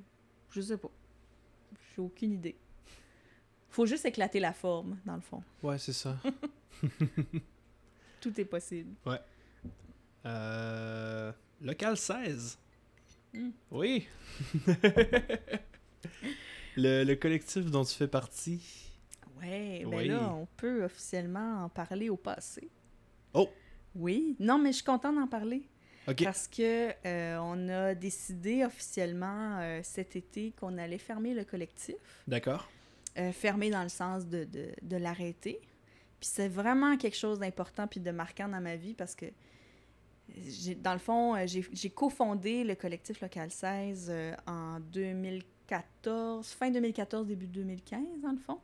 [0.50, 0.90] je sais pas.
[1.96, 2.56] J'ai aucune idée.
[3.72, 5.42] Faut juste éclater la forme, dans le fond.
[5.62, 6.16] Ouais, c'est ça.
[8.20, 8.94] Tout est possible.
[10.26, 12.58] Euh, local 16.
[13.34, 13.50] Hmm.
[13.70, 14.06] Oui.
[16.76, 18.90] le, le collectif dont tu fais partie.
[19.40, 20.08] Ouais, ben Oui.
[20.08, 22.68] là, on peut officiellement en parler au passé.
[23.34, 23.48] Oh!
[23.94, 25.62] Oui, non, mais je suis contente d'en parler.
[26.08, 26.22] Ok.
[26.24, 31.96] Parce que euh, on a décidé officiellement euh, cet été qu'on allait fermer le collectif.
[32.28, 32.68] D'accord.
[33.18, 35.60] Euh, fermer dans le sens de, de, de l'arrêter.
[36.22, 39.26] Puis c'est vraiment quelque chose d'important puis de marquant dans ma vie parce que,
[40.76, 47.26] dans le fond, euh, j'ai cofondé le collectif Local 16 euh, en 2014, fin 2014,
[47.26, 48.60] début 2015, dans le fond.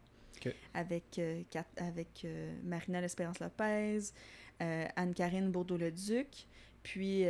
[0.73, 1.43] Avec, euh,
[1.79, 2.25] avec
[2.63, 4.13] Marina L'Espérance Lopez,
[4.61, 6.47] Anne-Karine Bourdeau-le-Duc.
[6.85, 7.25] Puis,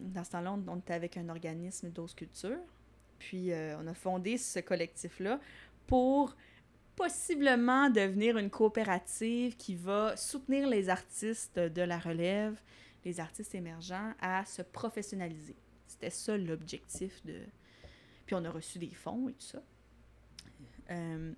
[0.00, 2.58] dans ce temps-là, on, on était avec un organisme d'ose culture.
[3.18, 5.38] Puis, on a fondé ce collectif-là
[5.86, 6.34] pour
[6.96, 12.60] possiblement devenir une coopérative qui va soutenir les artistes de la relève,
[13.04, 15.56] les artistes émergents, à se professionnaliser.
[15.86, 17.40] C'était ça l'objectif de...
[18.26, 19.62] Puis on a reçu des fonds et tout ça.
[20.90, 21.32] Euh,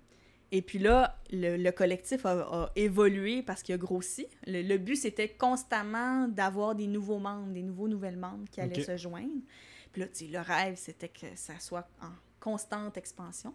[0.51, 4.27] et puis là, le, le collectif a, a évolué parce qu'il a grossi.
[4.45, 8.81] Le, le but, c'était constamment d'avoir des nouveaux membres, des nouveaux nouvelles membres qui allaient
[8.81, 9.41] se joindre.
[9.91, 13.53] Puis là, le rêve, c'était que ça soit en constante expansion.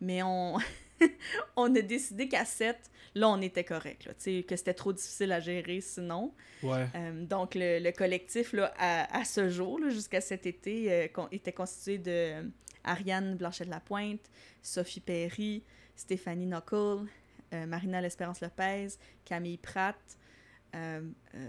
[0.00, 0.56] Mais on,
[1.56, 2.76] on a décidé qu'à 7,
[3.14, 4.04] là, on était correct.
[4.06, 6.34] Là, Tu sais, que c'était trop difficile à gérer sinon.
[6.62, 6.86] Ouais.
[6.94, 11.28] Euh, donc, le, le collectif, là, à, à ce jour, jusqu'à cet été, euh, con-
[11.32, 12.42] était constitué de euh,
[12.84, 14.30] Ariane Blanchet-de-la-Pointe,
[14.62, 15.62] Sophie Perry,
[15.96, 17.06] Stéphanie Knuckle,
[17.52, 18.88] euh, Marina L'Espérance-Lopez,
[19.24, 19.96] Camille Pratt,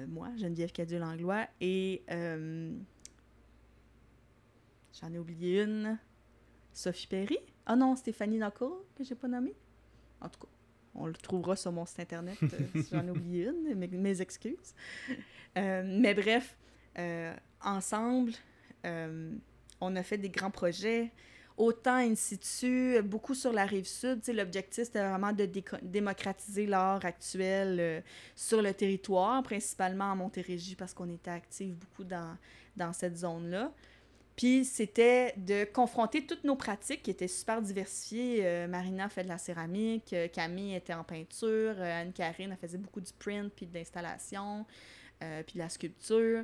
[0.07, 2.01] moi, Geneviève Cadieux-Langlois, et
[4.99, 5.99] j'en ai oublié une,
[6.73, 7.37] Sophie Perry.
[7.65, 9.55] Ah non, Stéphanie Knuckle, que j'ai pas nommée?
[10.19, 10.47] En tout cas,
[10.95, 14.21] on le trouvera sur mon site internet euh, si j'en ai oublié une, mes, mes
[14.21, 14.73] excuses.
[15.57, 16.57] Euh, mais bref,
[16.97, 17.33] euh,
[17.63, 18.33] ensemble,
[18.83, 21.11] on a fait des grands projets,
[21.57, 24.21] autant in situ, beaucoup sur la rive sud.
[24.33, 25.47] L'objectif, c'était vraiment de
[25.83, 28.03] démocratiser l'art actuel
[28.35, 32.35] sur le territoire, principalement en Montérégie, parce qu'on était actifs beaucoup dans,
[32.75, 33.71] dans cette zone-là.
[34.41, 38.39] Puis c'était de confronter toutes nos pratiques qui étaient super diversifiées.
[38.41, 43.01] Euh, Marina fait de la céramique, euh, Camille était en peinture, euh, Anne-Karine faisait beaucoup
[43.01, 44.65] du print puis de l'installation,
[45.21, 46.43] euh, puis de la sculpture.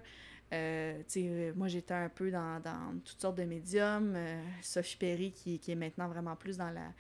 [0.53, 4.15] Euh, tu sais, moi, j'étais un peu dans, dans toutes sortes de médiums.
[4.61, 6.93] Sophie Perry, qui, qui est maintenant vraiment plus dans la,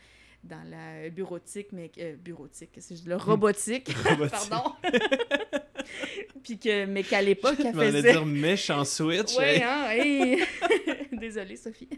[0.43, 4.49] dans la bureautique, mais bureautique, dis, le robotique, Robotique.
[4.49, 4.73] pardon.
[6.43, 8.11] Puis que, mais qu'à l'époque, elle Je faisait...
[8.11, 9.35] dire méchant switch.
[9.37, 9.63] Oui, hey.
[9.63, 10.43] hein, hey.
[11.11, 11.89] Désolée, Sophie.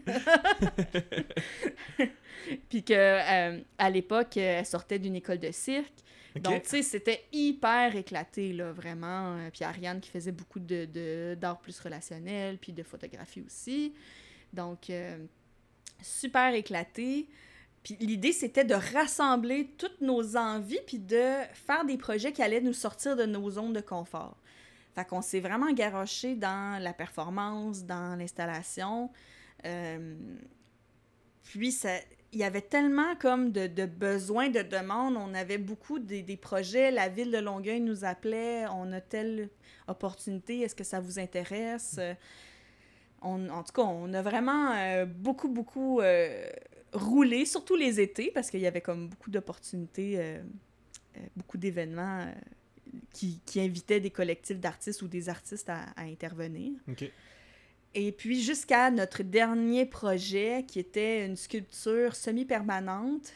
[2.68, 5.92] Puis que euh, à l'époque, elle sortait d'une école de cirque.
[6.40, 9.36] Donc, tu sais, c'était hyper éclaté, là, vraiment.
[9.36, 13.92] Euh, Puis Ariane qui faisait beaucoup de, de- d'art plus relationnel, puis de photographie aussi.
[14.52, 15.18] Donc, euh,
[16.00, 17.26] super éclaté.
[17.82, 22.60] Puis l'idée, c'était de rassembler toutes nos envies, puis de faire des projets qui allaient
[22.60, 24.36] nous sortir de nos zones de confort.
[24.94, 29.10] Fait qu'on s'est vraiment garoché dans la performance, dans l'installation.
[29.64, 30.14] Euh,
[31.42, 31.90] puis, ça,
[32.32, 35.16] il y avait tellement comme de, de besoins, de demandes.
[35.16, 36.90] On avait beaucoup des, des projets.
[36.90, 38.66] La ville de Longueuil nous appelait.
[38.68, 39.48] On a telle
[39.88, 40.60] opportunité.
[40.60, 41.96] Est-ce que ça vous intéresse?
[41.98, 42.14] Euh,
[43.22, 46.00] On, en tout cas, on a vraiment euh, beaucoup, beaucoup
[46.92, 50.38] roulé, surtout les étés, parce qu'il y avait comme beaucoup d'opportunités, euh,
[51.16, 52.32] euh, beaucoup d'événements euh,
[53.12, 56.72] qui, qui invitaient des collectifs d'artistes ou des artistes à- à intervenir.
[57.94, 63.32] Et puis jusqu'à notre dernier projet, qui était une sculpture semi-permanente.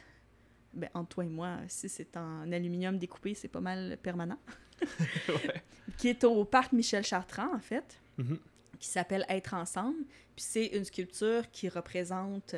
[0.72, 4.38] Ben, entre toi et moi, si c'est en aluminium découpé, c'est pas mal permanent.
[5.28, 5.62] Ouais.
[5.98, 8.38] Qui est au parc Michel Chartrand, en fait, Mhm.
[8.80, 10.05] qui s'appelle Être ensemble.
[10.34, 12.55] Puis c'est une sculpture qui représente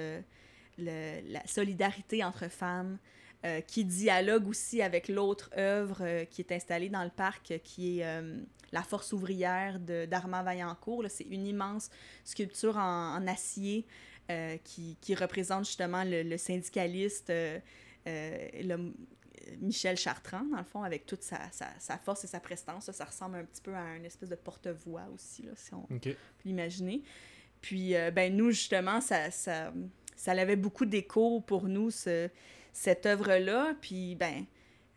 [0.79, 2.99] le- la solidarité entre femmes,
[3.45, 7.59] euh, qui dialogue aussi avec l'autre œuvre euh, qui est installée dans le parc, euh,
[7.59, 8.41] qui est euh,
[8.73, 11.05] La Force ouvrière d'Armand Vaillancourt.
[11.09, 11.91] C'est une immense
[12.25, 13.87] sculpture en, en acier
[14.65, 17.31] qui, qui représente justement le, le syndicaliste
[18.05, 18.93] le-
[19.61, 22.91] Michel Chartrand, dans le fond, avec toute sa, sa- sa force et sa prestance.
[22.91, 26.01] ça ressemble un petit peu à une espèce de porte-voix aussi, là, si on, Ok.
[26.03, 27.03] peut l'imaginer.
[27.61, 29.73] Puis, ben, nous, justement, ça, ça,
[30.17, 32.29] ça avait beaucoup d'écho pour nous, ce-
[32.73, 33.75] cette œuvre-là.
[33.81, 34.45] Puis, ben,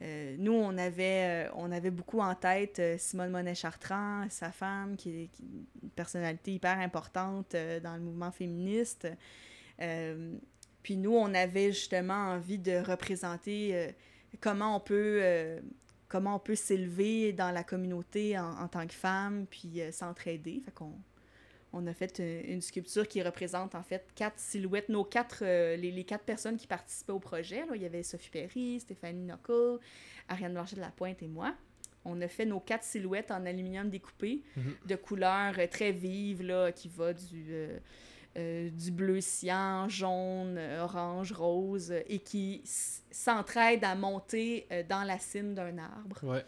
[0.02, 4.96] euh, nous, on avait, euh, on avait beaucoup en tête euh, Simone Monet-Chartrand, sa femme,
[4.96, 5.30] qui est,
[5.84, 9.08] une personnalité hyper importante dans le mouvement féministe.
[10.82, 13.94] Puis nous, on avait justement envie de représenter
[14.40, 15.22] comment on peut,
[16.08, 20.62] comment on peut s'élever dans la communauté en, en tant que femme, puis s'entraider.
[20.66, 20.94] Fait qu'on
[21.74, 25.76] on a fait une, une sculpture qui représente en fait quatre silhouettes, nos quatre, euh,
[25.76, 27.66] les, les quatre personnes qui participaient au projet.
[27.66, 27.76] Là.
[27.76, 29.80] Il y avait Sophie Perry, Stéphanie Knuckle,
[30.28, 31.54] Ariane Blanchet de la Pointe et moi.
[32.06, 34.74] On a fait nos quatre silhouettes en aluminium découpé Mhm.
[34.88, 37.78] de couleurs euh, très vives, là, qui va du, euh,
[38.38, 42.62] euh, du bleu cyan, jaune, euh, orange, rose, euh, et qui
[43.12, 46.24] s'entraident à monter euh, dans la cime d'un arbre.
[46.24, 46.46] Ouais.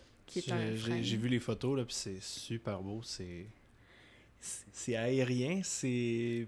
[0.75, 3.01] J'ai- vu les photos, là, puis c'est super beau.
[3.03, 3.45] C'est.
[4.41, 6.47] C'est- aérien, c'est.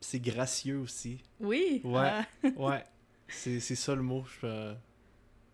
[0.00, 1.22] C'est gracieux aussi.
[1.40, 1.80] Oui!
[1.84, 1.98] Ouais.
[2.12, 2.26] ah.
[2.56, 2.84] Ouais.
[3.28, 4.24] c'est c'est ça le mot.
[4.40, 4.74] Je...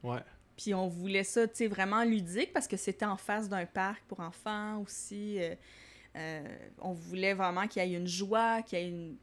[0.03, 0.21] Ouais.
[0.57, 4.03] Puis on voulait ça, tu sais, vraiment ludique parce que c'était en face d'un parc
[4.09, 5.41] pour enfants aussi.
[5.41, 5.55] euh,
[6.17, 9.17] euh, on voulait vraiment qu'il y ait une joie, qu'il y ait une-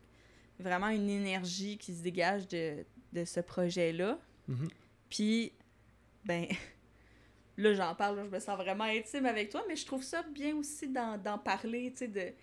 [0.57, 2.83] vraiment une énergie qui se dégage de,
[3.13, 4.17] de ce projet-là.
[4.47, 4.67] Mhm.
[5.09, 5.51] Puis,
[6.25, 6.47] ben,
[7.59, 10.23] là, j'en parle, là, je me sens vraiment intime avec toi, mais je trouve ça
[10.23, 12.33] bien aussi d'en parler, tu sais, de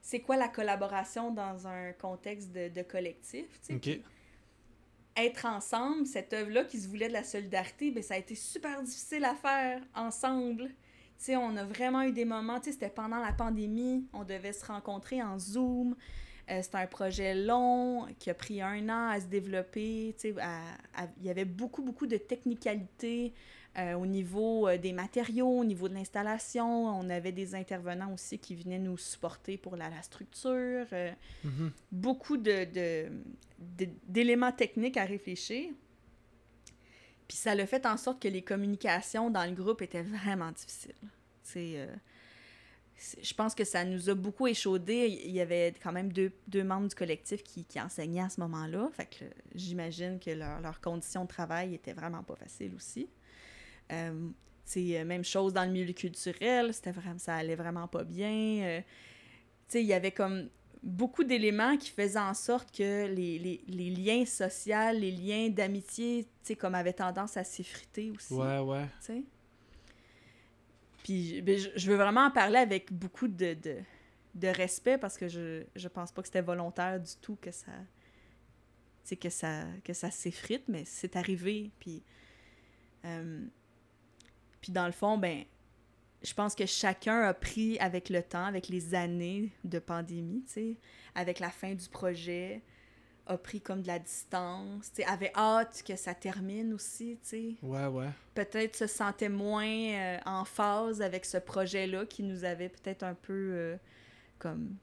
[0.00, 3.72] c'est quoi la collaboration dans un contexte de, de collectif, tu sais.
[5.14, 8.82] Être ensemble, cette œuvre-là qui se voulait de la solidarité, ben, ça a été super
[8.82, 10.68] difficile à faire ensemble.
[11.18, 14.24] Tu sais, on a vraiment eu des moments, tu sais, c'était pendant la pandémie, on
[14.24, 15.94] devait se rencontrer en Zoom.
[16.50, 20.14] Euh, c'était un projet long qui a pris un an à se développer.
[20.18, 20.62] Tu sais, à-
[20.96, 23.34] à- il y avait beaucoup, beaucoup de technicalité
[23.78, 26.86] euh, au niveau euh, des matériaux, au niveau de l'installation.
[26.86, 30.86] On avait des intervenants aussi qui venaient nous supporter pour la, la structure.
[30.92, 31.12] euh,
[31.44, 31.72] Mhm.
[31.90, 33.10] beaucoup de, de-
[33.58, 35.70] de- d'éléments techniques à réfléchir.
[37.28, 40.94] Puis ça l'a fait en sorte que les communications dans le groupe étaient vraiment difficiles.
[41.42, 41.88] C'est,
[43.22, 45.20] je pense que ça nous a beaucoup échaudé.
[45.24, 48.38] Il y avait quand même deux, deux membres du collectif qui, qui enseignaient à ce
[48.40, 48.90] moment-là.
[48.92, 53.08] Fait que j'imagine que leur- leurs conditions de travail étaient vraiment pas faciles aussi.
[53.92, 54.28] Euh,
[54.64, 58.62] c'est euh, même chose dans le milieu culturel, c'était vraiment, ça allait vraiment pas bien.
[58.62, 58.84] Euh, tu
[59.68, 60.48] sais, il y avait comme
[60.82, 66.24] beaucoup d'éléments qui faisaient en sorte que les, les, les liens sociaux, les liens d'amitié,
[66.24, 68.34] tu sais, comme avaient tendance à s'effriter aussi.
[68.34, 68.86] Ouais, ouais.
[69.00, 69.22] tu sais.
[71.02, 73.76] Puis ben, je, veux vraiment en parler avec beaucoup de, de,
[74.36, 77.72] de respect parce que je, je pense pas que c'était volontaire du tout que ça
[79.20, 82.02] que ça que ça s'effrite mais c'est arrivé puis
[83.04, 83.44] euh,
[84.62, 85.44] puis dans le fond ben
[86.22, 90.52] je pense que chacun a pris avec le temps avec les années de pandémie tu
[90.52, 90.76] sais
[91.14, 92.62] avec la fin du projet
[93.26, 97.28] a pris comme de la distance tu sais avait hâte que ça termine aussi tu
[97.28, 98.08] sais Ouais, ouais.
[98.34, 103.14] peut-être se sentait moins euh, en phase avec ce projet-là qui nous avait peut-être un
[103.14, 103.76] peu euh,
[104.38, 104.76] comme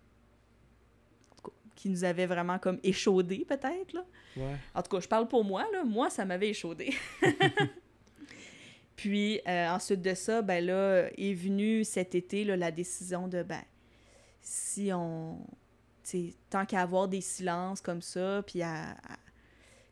[1.75, 4.05] qui nous avait vraiment comme échaudé peut-être là.
[4.35, 4.55] Ouais.
[4.75, 6.93] En tout cas, je parle pour moi là, moi ça m'avait échaudé.
[8.99, 13.63] Puis euh, ensuite de ça, ben là est venue cet été la décision de ben
[14.41, 15.39] si on
[16.49, 18.61] tant qu'à avoir des silences comme ça puis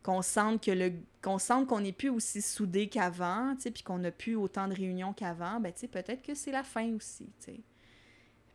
[0.03, 0.91] qu'on sente que le
[1.21, 5.13] qu'on sente qu'on n'est plus aussi soudé qu'avant, puis qu'on n'a plus autant de réunions
[5.13, 7.29] qu'avant, ben peut-être que c'est la fin aussi.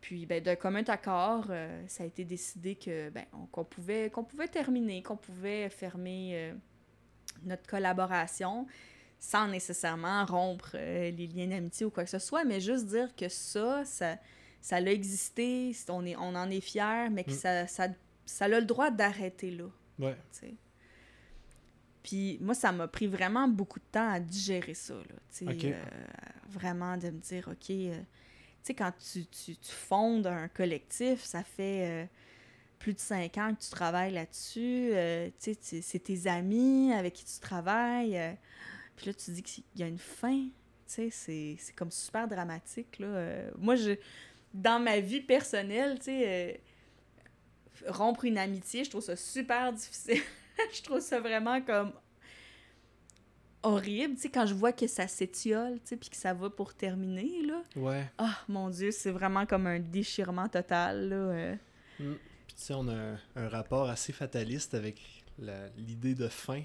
[0.03, 4.11] Puis ben d'un commun accord, euh, ça a été décidé que ben on- qu'on pouvait
[4.11, 6.55] qu'on pouvait terminer, qu'on pouvait fermer euh,
[7.45, 8.67] notre collaboration
[9.25, 13.15] sans nécessairement rompre euh, les liens d'amitié ou quoi que ce soit, mais juste dire
[13.15, 14.17] que ça, ça,
[14.61, 17.35] ça l'a existé, on, est, on en est fiers, mais que Mm.
[17.35, 17.87] ça, ça,
[18.27, 19.67] ça a le droit d'arrêter là.
[20.01, 20.17] Ouais.
[20.33, 20.55] tu sais.
[22.03, 25.03] Puis moi, ça m'a pris vraiment beaucoup de temps à digérer ça, là,
[25.73, 25.85] euh,
[26.49, 28.05] vraiment de me dire, OK, euh, tu
[28.65, 32.07] sais, quand tu, tu, tu fondes un collectif, ça fait euh,
[32.81, 37.13] plus de cinq ans que tu travailles là-dessus, tu sais, tu- c'est tes amis avec
[37.15, 38.37] qui tu travailles,
[39.03, 40.51] puis là, tu dis qu'il y a une fin, tu
[40.87, 43.07] sais, c'est c'est comme super dramatique, là.
[43.09, 43.93] Euh, moi, je,
[44.55, 50.23] dans ma vie personnelle, tu sais, euh, rompre une amitié, je trouve ça super difficile.
[50.73, 51.93] je trouve ça vraiment comme
[53.65, 56.51] horrible, tu sais, quand je vois que ça s'étiole, tu sais, puis que ça va
[56.51, 57.63] pour terminer, là.
[57.77, 58.11] Ouais.
[58.19, 61.17] Ah, mon Dieu, c'est vraiment comme un déchirement total, là.
[61.17, 61.55] euh.
[62.01, 62.15] Mm.
[62.47, 65.01] Puis tu sais, on a un, un rapport assez fataliste avec
[65.39, 66.63] la- l'idée de fin,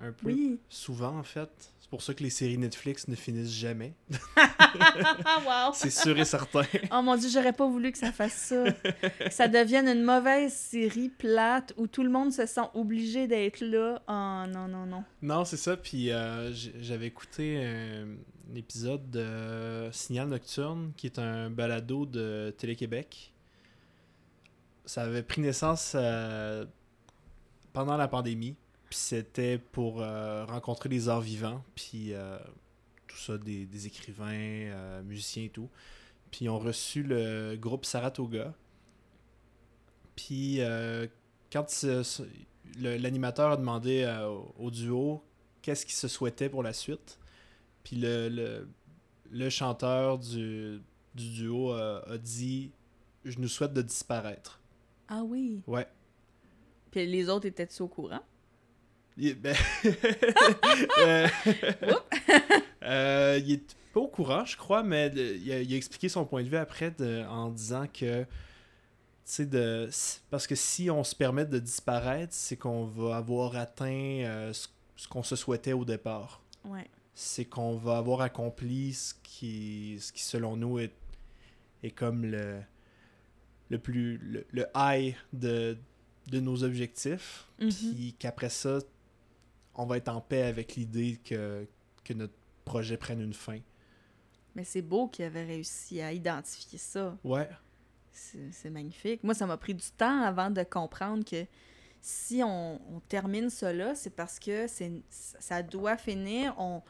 [0.00, 0.26] un peu.
[0.28, 1.72] Oui, Souvent, en fait.
[1.90, 3.94] C'est pour ça que les séries Netflix ne finissent jamais.
[4.38, 5.72] wow!
[5.74, 6.62] C'est sûr et certain.
[6.92, 8.64] Oh mon dieu, j'aurais pas voulu que ça fasse ça.
[8.70, 13.60] que ça devienne une mauvaise série plate où tout le monde se sent obligé d'être
[13.60, 14.00] là.
[14.06, 15.02] Oh non, non, non.
[15.20, 15.76] Non, c'est ça.
[15.76, 18.06] Puis euh, j'avais écouté un,
[18.52, 23.32] un épisode de Signal Nocturne, qui est un balado de Télé-Québec.
[24.84, 26.66] Ça avait pris naissance euh,
[27.72, 28.54] pendant la pandémie.
[28.90, 31.64] Puis c'était pour euh, rencontrer les arts vivants.
[31.74, 32.36] Puis euh,
[33.06, 35.70] tout ça, des, des écrivains, euh, musiciens et tout.
[36.30, 38.52] Puis ils ont reçu le groupe Saratoga.
[40.16, 40.60] Puis
[41.50, 41.66] quand
[42.78, 44.04] l'animateur a demandé
[44.58, 45.24] au- duo
[45.62, 47.18] qu'est-ce qu'il se souhaitait pour la suite,
[47.82, 48.68] puis le, le,
[49.30, 50.80] le chanteur du,
[51.14, 52.70] du duo a dit
[53.24, 54.60] Je nous souhaite de disparaître.
[55.08, 55.62] Ah oui.
[55.66, 55.86] Ouais.
[56.90, 58.22] Puis les autres étaient-ils au courant?
[59.18, 59.54] Il, ben,
[60.98, 61.28] euh,
[62.82, 66.08] euh, il est pas au courant, je crois, mais le- il, a, il a expliqué
[66.08, 68.26] son point de vue après de- en disant que, tu
[69.24, 69.88] sais, de,
[70.30, 74.68] parce que si on se permet de disparaître, c'est qu'on va avoir atteint euh, ce,
[74.96, 76.42] ce qu'on se souhaitait au départ.
[76.64, 76.86] Ouais.
[77.14, 80.92] C'est qu'on va avoir accompli ce qui, ce qui selon nous, est,
[81.82, 82.60] est comme le,
[83.68, 85.76] le plus, le, le high de,
[86.28, 87.44] de nos objectifs.
[87.60, 87.70] Mhm.
[87.70, 88.78] Puis qu'après ça,
[89.74, 91.66] on va être en paix avec l'idée que,
[92.04, 93.58] que notre projet prenne une fin.
[94.54, 97.16] Mais c'est beau qu'il avait réussi à identifier ça.
[97.24, 97.48] Ouais,
[98.12, 99.22] C'est magnifique.
[99.22, 101.46] Moi, ça m'a pris du temps avant de comprendre que
[102.00, 104.66] si on, on termine là, c'est parce que
[105.00, 106.54] ça doit finir.
[106.58, 106.82] On,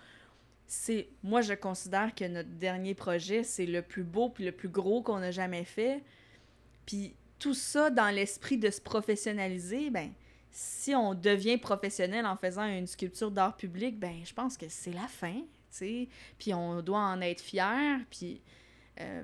[0.66, 4.68] c'est, moi, je considère que notre dernier projet, c'est le plus beau puis le plus
[4.68, 6.02] gros qu'on a jamais fait.
[6.86, 10.12] Puis tout ça dans l'esprit de se professionnaliser, ben
[10.50, 14.92] si on devient professionnel en faisant une sculpture d'art public, ben je pense que c'est
[14.92, 16.08] la fin, tu sais.
[16.38, 18.42] Puis on doit en être fier, puis
[19.00, 19.22] euh,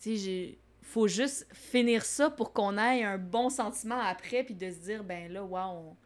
[0.00, 4.70] tu sais, faut juste finir ça pour qu'on ait un bon sentiment après puis de
[4.70, 5.96] se dire ben là wow, on,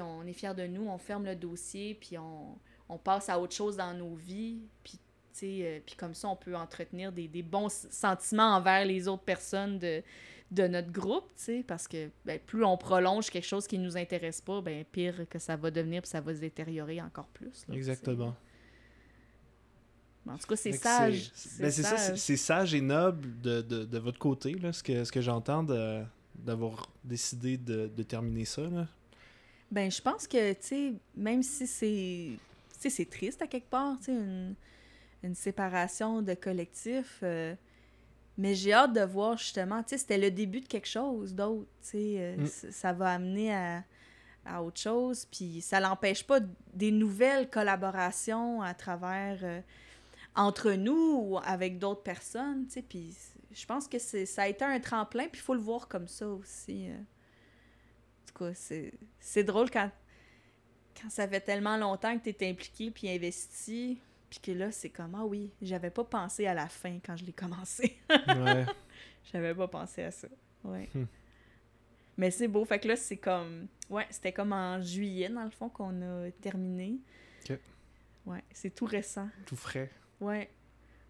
[0.00, 2.58] on est fier de nous, on ferme le dossier puis on,
[2.88, 4.98] on passe à autre chose dans nos vies puis
[5.44, 9.78] euh, puis comme ça on peut entretenir des, des bons sentiments envers les autres personnes
[9.78, 10.02] de,
[10.52, 13.96] de notre groupe, tu sais, parce que ben, plus on prolonge quelque chose qui nous
[13.96, 17.64] intéresse pas, ben pire que ça va devenir puis ça va se détériorer encore plus.
[17.68, 18.36] là, exactement.
[20.28, 21.30] En tout cas, c'est Fait que sage.
[21.34, 22.16] c'est- ben, c'est sage.
[22.18, 25.64] c'est sage et noble de, de, de votre côté, là, ce que, ce que j'entends
[26.36, 28.62] d'avoir décidé de, de terminer ça.
[28.62, 28.86] Là.
[29.70, 32.38] Ben, je pense que, tu sais, même si c'est.
[33.10, 34.54] Triste à quelque part, tu sais, une,
[35.22, 37.20] une séparation de collectif.
[37.22, 37.54] euh,
[38.42, 41.68] mais j'ai hâte de voir justement, tu sais, c'était le début de quelque chose d'autre,
[41.82, 42.14] tu sais.
[42.18, 42.46] euh, Mm.
[42.72, 43.84] Ça va amener à,
[44.44, 46.40] à autre chose, puis ça l'empêche pas
[46.74, 49.38] des nouvelles collaborations à travers.
[49.42, 49.60] euh,
[50.34, 52.82] entre nous ou avec d'autres personnes, tu sais.
[52.82, 53.14] Puis
[53.52, 56.26] je pense que ça a été un tremplin, puis il faut le voir comme ça
[56.26, 56.88] aussi.
[56.88, 56.94] euh.
[56.94, 59.90] En tout cas, c'est, c'est drôle quand,
[61.00, 63.98] quand ça fait tellement longtemps que tu es impliqué puis investi,
[64.32, 67.26] puis que là, c'est comme, ah oui, j'avais pas pensé à la fin quand je
[67.26, 67.98] l'ai commencé.
[68.08, 68.64] Ouais.
[69.30, 70.26] j'avais pas pensé à ça.
[70.64, 70.88] Ouais.
[70.94, 71.04] Hmm.
[72.16, 72.64] Mais c'est beau.
[72.64, 73.66] Fait que là, c'est comme.
[73.90, 76.96] Ouais, c'était comme en juillet, dans le fond, qu'on a terminé.
[77.44, 77.58] Ok.
[78.24, 79.28] Ouais, c'est tout récent.
[79.44, 79.90] Tout frais.
[80.18, 80.48] Ouais.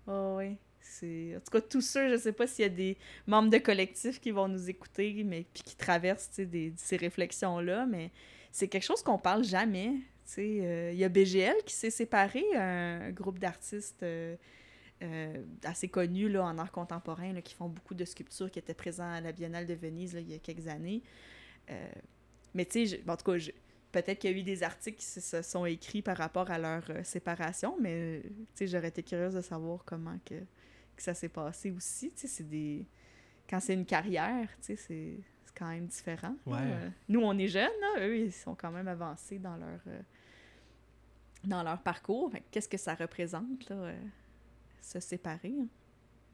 [0.09, 0.57] Oh, ouais.
[0.81, 1.37] C'est...
[1.37, 2.99] En tout cas, tous ceux, je sais pas s'il y a des
[3.29, 8.11] membres de collectif qui vont nous écouter, mais puis qui traversent des, ces réflexions-là, mais
[8.51, 9.95] c'est quelque chose qu'on parle jamais.
[10.39, 14.37] Euh, Il y a BGL qui s'est séparé, un, groupe d'artistes euh,
[15.03, 19.20] euh, assez connus en art contemporain, qui font beaucoup de sculptures, qui étaient présents à
[19.20, 21.03] la Biennale de Venise il y a quelques années.
[22.55, 23.39] Mais tu sais, en tout cas,
[23.93, 26.85] peut-être qu'il y a eu des articles qui se, sont écrits par rapport à leur
[27.05, 28.23] séparation, mais
[28.61, 30.35] j'aurais été curieuse de savoir comment que,
[30.99, 32.12] ça s'est passé aussi.
[32.14, 32.87] C'est des...
[33.49, 35.18] Quand c'est une carrière, c'est
[35.55, 36.34] c'est quand même différent.
[36.46, 36.59] Ouais.
[36.61, 38.07] Euh, Nous, on est jeunes, là.
[38.07, 40.00] eux, ils sont quand même avancés dans leur, euh,
[41.44, 42.32] dans leur parcours.
[42.50, 44.00] Qu'est-ce que ça représente, là, euh,
[44.80, 45.55] se séparer?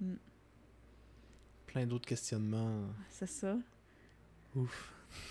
[0.02, 0.14] hein?
[1.66, 2.84] Plein d'autres questionnements.
[3.08, 3.56] C'est ça.
[4.54, 4.92] Ouf.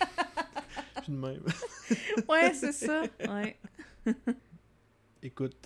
[0.98, 1.42] Je suis de même.
[2.28, 3.02] Ouais, c'est ça.
[3.28, 3.58] Ouais.
[5.22, 5.56] Écoute,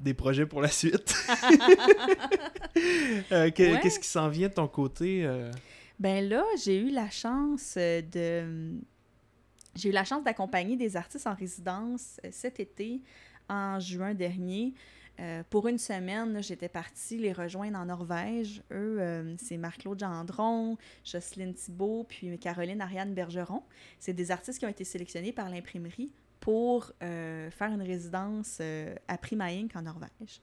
[0.00, 1.14] des projets pour la suite.
[3.30, 3.52] Euh, Ouais.
[3.52, 5.24] Qu'est-ce qui s'en vient de ton côté?
[6.02, 6.08] Euh?
[6.08, 8.80] Ben là, j'ai eu la chance euh, de.
[9.74, 13.00] J'ai eu la chance d'accompagner des artistes en résidence euh, cet été,
[13.48, 14.74] en juin dernier.
[15.20, 18.62] Euh, pour une semaine, j'étais partie les rejoindre en Norvège.
[18.72, 23.62] Eux, euh, c'est Marc-Claude Gendron, Jocelyne Thibault, puis Caroline Ariane Bergeron.
[23.98, 28.94] C'est des artistes qui ont été sélectionnés par l'imprimerie pour euh, faire une résidence euh,
[29.06, 30.40] à Primaink en Norvège.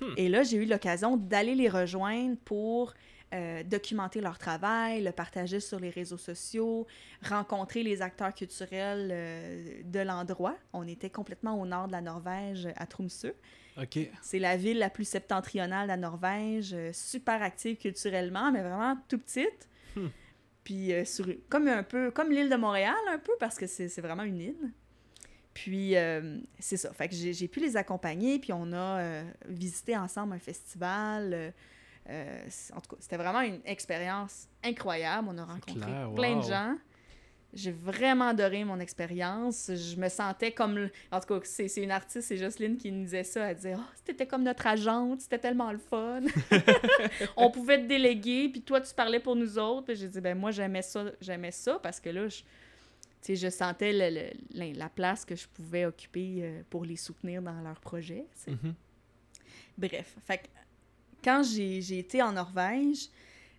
[0.00, 0.12] Hmm.
[0.16, 2.92] Et là, j'ai eu l'occasion d'aller les rejoindre pour
[3.34, 6.86] euh, documenter leur travail, le partager sur les réseaux sociaux,
[7.22, 10.56] rencontrer les acteurs culturels euh, de l'endroit.
[10.72, 13.32] On était complètement au nord de la Norvège, à Tromsø.
[14.22, 18.96] C'est la ville la plus septentrionale de la Norvège, euh, super active culturellement, mais vraiment
[19.08, 19.68] tout petite.
[19.96, 20.08] Hmm.
[20.64, 24.00] Puis euh, sur, comme un peu comme l'île de Montréal un peu parce que c'est
[24.00, 24.72] vraiment une île.
[25.52, 29.24] Puis euh, c'est ça, fait que j'ai j'ai pu les accompagner puis on a euh,
[29.46, 31.52] visité ensemble un festival.
[32.08, 35.28] Euh, en tout cas, c'était vraiment une expérience incroyable.
[35.30, 36.76] On a rencontré clair, plein de gens.
[37.56, 39.70] J'ai vraiment adoré mon expérience.
[39.72, 40.88] Je me sentais comme...
[41.12, 43.48] En tout cas, c'est une artiste, c'est Jocelyne qui nous disait ça.
[43.48, 46.22] Elle disait «Oh, c'était comme notre agente, c'était tellement le fun.
[47.36, 50.36] On pouvait te déléguer, puis toi, tu parlais pour nous autres.» Puis j'ai dit «Ben
[50.36, 52.42] moi, j'aimais ça, j'aimais ça parce que là, je,
[53.36, 57.40] je sentais le- le- la, la place que je pouvais occuper euh, pour les soutenir
[57.40, 57.60] dans
[58.34, 58.50] tu sais.
[58.50, 58.74] Mhm.
[59.78, 60.50] Bref, fait
[61.24, 63.08] quand j'ai été en Norvège,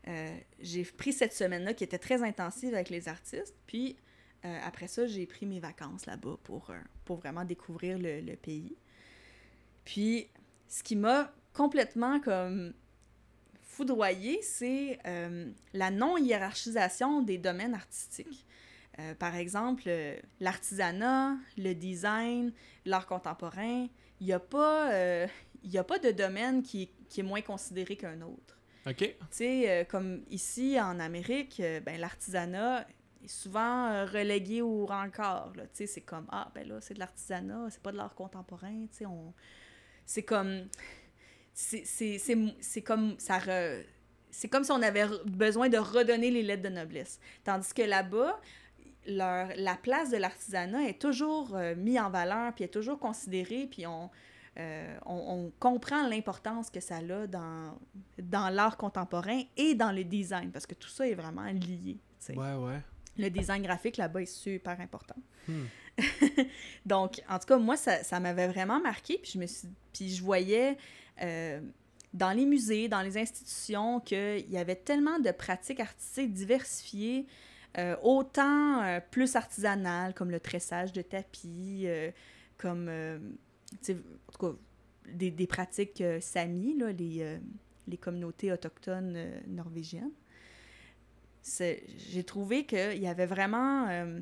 [0.08, 3.56] euh, j'ai pris cette semaine-là qui était très intensive avec les artistes.
[3.66, 3.98] Puis
[4.46, 8.76] euh, après ça, j'ai pris mes vacances là-bas pour, euh, pour vraiment découvrir le, pays.
[9.84, 10.28] Puis
[10.68, 12.74] ce qui m'a complètement comme
[13.64, 15.00] foudroyé, c'est
[15.74, 18.46] la non-hiérarchisation des domaines artistiques.
[19.20, 19.90] Par exemple,
[20.40, 22.54] l'artisanat, le design,
[22.86, 23.88] l'art contemporain,
[24.22, 25.28] il n'y a pas...
[25.66, 28.58] il n'y a pas de domaine qui, est- qui est moins considéré qu'un autre.
[28.88, 28.98] Ok.
[28.98, 32.88] Tu sais, euh, comme ici en Amérique, euh, ben, l'artisanat
[33.24, 35.52] est souvent euh, relégué au rencard.
[35.54, 38.86] Tu sais, c'est comme, ah, ben là, c'est de l'artisanat, c'est pas de l'art contemporain.
[38.92, 39.34] Tu sais, on...
[40.06, 40.68] C'est comme...
[41.54, 43.16] C'est comme...
[43.18, 43.84] Ça re-
[44.30, 47.20] C'est comme si on avait besoin de redonner les lettres de noblesse.
[47.44, 48.40] Tandis que là-bas,
[49.08, 53.88] leur, la place de l'artisanat est toujours mise en valeur, puis est toujours considérée, puis
[53.88, 54.10] on,
[54.58, 57.78] euh, on, on comprend l'importance que ça a dans,
[58.18, 61.98] dans l'art contemporain et dans le design, parce que tout ça est vraiment lié.
[62.30, 62.82] Ouais, ouais.
[63.18, 65.16] Le design graphique là-bas est super important.
[65.48, 65.66] Hmm.
[66.86, 70.10] Donc, en tout cas, moi, ça, ça m'avait vraiment marqué, puis je me suis, puis
[70.10, 70.78] je voyais
[71.22, 71.62] euh,
[72.16, 77.28] dans les musées, dans les institutions, qu'il y avait tellement de pratiques artistiques diversifiées,
[77.78, 82.12] euh, autant euh, plus artisanales, comme le tressage de tapis, euh,
[82.58, 82.90] comme,
[83.90, 84.58] en tout cas,
[85.14, 87.38] des, pratiques euh, sami, là, les, euh,
[87.88, 90.12] les communautés autochtones euh, norvégiennes.
[91.44, 94.20] J'ai trouvé qu'il y avait vraiment euh,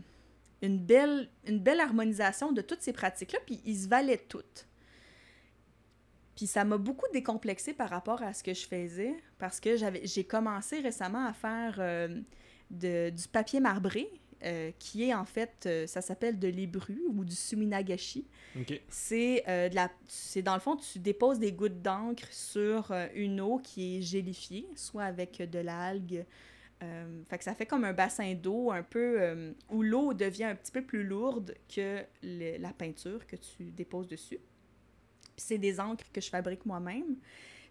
[0.61, 4.67] une, belle, une belle harmonisation de toutes ces pratiques-là, puis ils se valaient toutes.
[6.35, 10.23] Puis ça m'a beaucoup décomplexé par rapport à ce que je faisais, parce que j'ai
[10.25, 12.09] commencé récemment à faire
[12.71, 14.11] du papier marbré,
[14.43, 18.27] euh, qui est en fait, euh, ça s'appelle de l'ébru ou du suminagashi.
[18.89, 23.39] C'est euh, de la, c'est dans le fond, tu déposes des gouttes d'encre sur une
[23.41, 26.25] eau qui est gélifiée, soit avec de l'algue.
[27.29, 30.71] Fait que ça fait comme un bassin d'eau un peu où l'eau devient un petit
[30.73, 34.37] peu plus lourde que le- la peinture que tu déposes dessus.
[35.35, 37.15] Puis c'est des encres que je fabrique moi-même.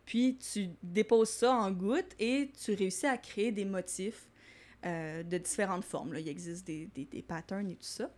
[0.07, 4.31] Puis tu déposes ça en gouttes et tu réussis à créer des motifs
[4.85, 6.13] euh, de différentes formes.
[6.13, 6.21] Là.
[6.21, 8.11] Il existe des, des, des patterns et tout ça.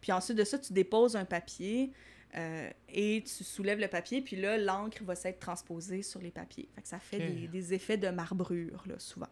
[0.00, 1.92] Puis ensuite de ça, tu déposes un papier
[2.36, 6.68] euh, et tu soulèves le papier, puis là, l'encre va s'être transposée sur les papiers.
[6.74, 9.28] Fait que ça fait des, des effets de marbrure, là, souvent.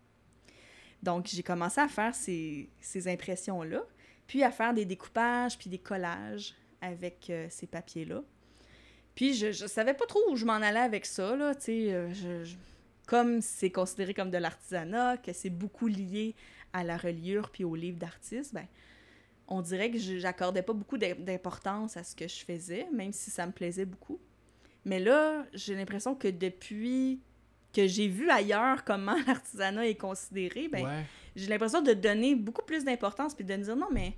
[1.03, 3.83] Donc, j'ai commencé à faire ces, ces impressions-là,
[4.27, 8.23] puis à faire des découpages, puis des collages avec euh, ces papiers-là.
[9.15, 11.93] Puis, je, je savais pas trop où je m'en allais avec ça, là, tu sais,
[11.93, 12.57] euh, je- je-
[13.07, 16.35] comme c'est considéré comme de l'artisanat, que c'est beaucoup lié
[16.73, 18.67] à la reliure puis aux livres d'artistes, ben,
[19.47, 23.13] on dirait que je- j'accordais pas beaucoup d'im- d'importance à ce que je faisais, même
[23.13, 24.19] si ça me plaisait beaucoup.
[24.85, 27.21] Mais là, j'ai l'impression que depuis
[27.73, 31.05] que j'ai vu ailleurs comment l'artisanat est considéré, ben, ouais.
[31.37, 34.15] j'ai l'impression de donner beaucoup plus d'importance puis de me dire non, mais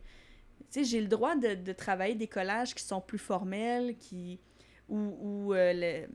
[0.72, 4.38] tu sais, j'ai le droit de, de travailler des collages qui sont plus formels, qui
[4.88, 6.08] où, euh, le-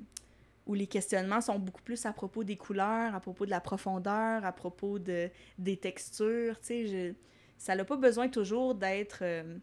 [0.65, 4.43] où les questionnements sont beaucoup plus à propos des couleurs, à propos de la profondeur,
[4.43, 5.29] à propos de,
[5.59, 6.57] des textures.
[6.67, 7.13] Je-
[7.57, 9.57] ça n'a pas besoin toujours d'être euh,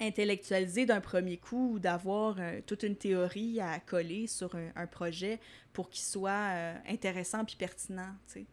[0.00, 5.40] intellectualisé d'un premier coup ou d'avoir euh, toute une théorie à coller sur un, projet
[5.72, 8.12] pour qu'il soit euh, intéressant puis pertinent.
[8.26, 8.46] tu sais.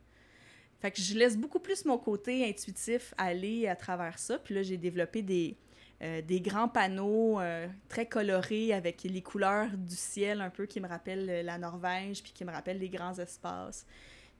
[0.80, 4.38] Fait que je laisse beaucoup plus mon côté intuitif aller à travers ça.
[4.38, 5.56] Puis là, j'ai développé des,
[6.04, 10.80] euh, des grands panneaux euh, très colorés avec les couleurs du ciel un peu qui
[10.82, 13.86] me rappellent euh, la Norvège puis qui me rappellent les grands espaces.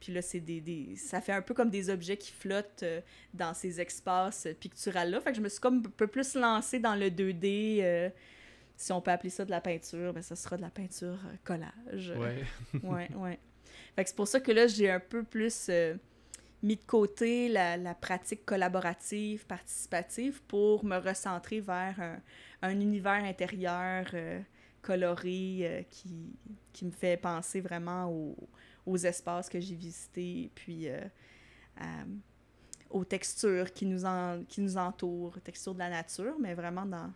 [0.00, 3.00] Puis là, c'est des, des- ça fait un peu comme des objets qui flottent euh,
[3.32, 5.20] dans ces espaces picturales-là.
[5.22, 7.78] Fait que je me suis comme un peu plus lancée dans le 2D.
[7.82, 8.10] euh,
[8.76, 12.12] si on peut appeler ça de la peinture, ben ça sera de la peinture collage.
[12.18, 12.44] Ouais.
[12.82, 13.38] ouais, ouais.
[13.96, 15.66] Fait que c'est pour ça que là, j'ai un peu plus
[16.64, 22.20] mis de côté la, la pratique collaborative, participative, pour me recentrer vers un,
[22.62, 24.40] un univers intérieur euh,
[24.80, 26.34] coloré euh, qui,
[26.72, 28.34] qui me fait penser vraiment aux,
[28.86, 31.02] aux espaces que j'ai visités, puis euh,
[32.88, 37.12] aux textures qui nous, en, qui nous entourent, textures de la nature, mais vraiment dans,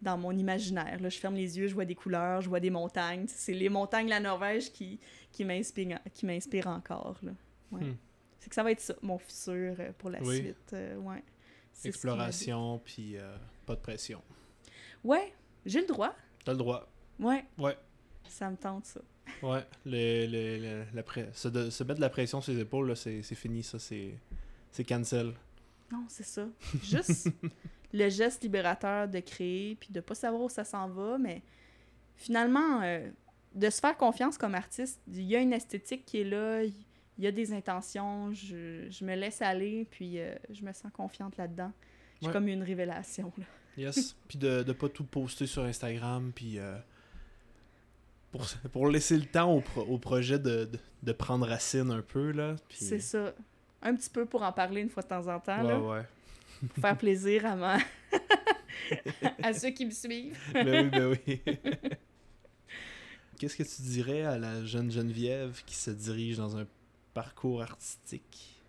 [0.00, 1.00] dans mon imaginaire.
[1.00, 3.24] Là, je ferme les yeux, je vois des couleurs, je vois des montagnes.
[3.26, 5.00] C'est les montagnes de la Norvège qui,
[5.32, 7.18] qui m'inspirent encore.
[7.22, 7.32] Là.
[7.72, 7.94] Hmm.
[8.42, 10.38] C'est que ça va être ça, mon futur euh, pour la Oui.
[10.38, 10.72] suite.
[10.72, 11.22] euh, ouais.
[11.84, 13.36] Exploration, puis euh,
[13.66, 14.20] pas de pression.
[15.04, 15.32] Ouais,
[15.64, 16.12] j'ai le droit.
[16.44, 16.88] T'as le droit.
[17.20, 17.76] Ouais, Ouais.
[18.28, 19.00] ça me tente, ça.
[19.42, 19.64] Ouais.
[19.86, 22.96] Le, le, le- la se, de- se mettre de la pression sur les épaules, là,
[22.96, 23.78] c'est c'est fini, ça.
[23.78, 24.18] C'est
[24.72, 25.34] c'est cancel.
[25.92, 26.48] Non, c'est ça.
[26.82, 27.28] Juste
[27.92, 31.42] le geste libérateur de créer, puis de pas savoir où ça s'en va, mais
[32.16, 33.08] finalement, euh,
[33.54, 36.74] de se faire confiance comme artiste, il y a une esthétique qui est là, il
[37.18, 41.36] y a des intentions, je, je me laisse aller, puis euh, je me sens confiante
[41.36, 41.72] là-dedans.
[42.20, 42.32] J'ai Ouais.
[42.32, 43.44] comme une révélation, là.
[43.76, 44.14] Yes.
[44.28, 46.76] puis de, de pas tout poster sur Instagram, puis euh,
[48.30, 52.02] pour, pour laisser le temps au, pro- au projet de, de, de prendre racine un
[52.02, 52.56] peu, là.
[52.68, 53.34] puis- C'est ça.
[53.82, 56.02] Un petit peu pour en parler une fois de temps en temps, Ouais, là, ouais.
[56.68, 57.78] pour faire plaisir à, ma...
[59.42, 60.38] à ceux qui me suivent.
[60.54, 61.42] ben oui, ben oui.
[63.38, 66.64] Qu'est-ce que tu dirais à la jeune Geneviève qui se dirige dans un
[67.14, 68.60] parcours artistique?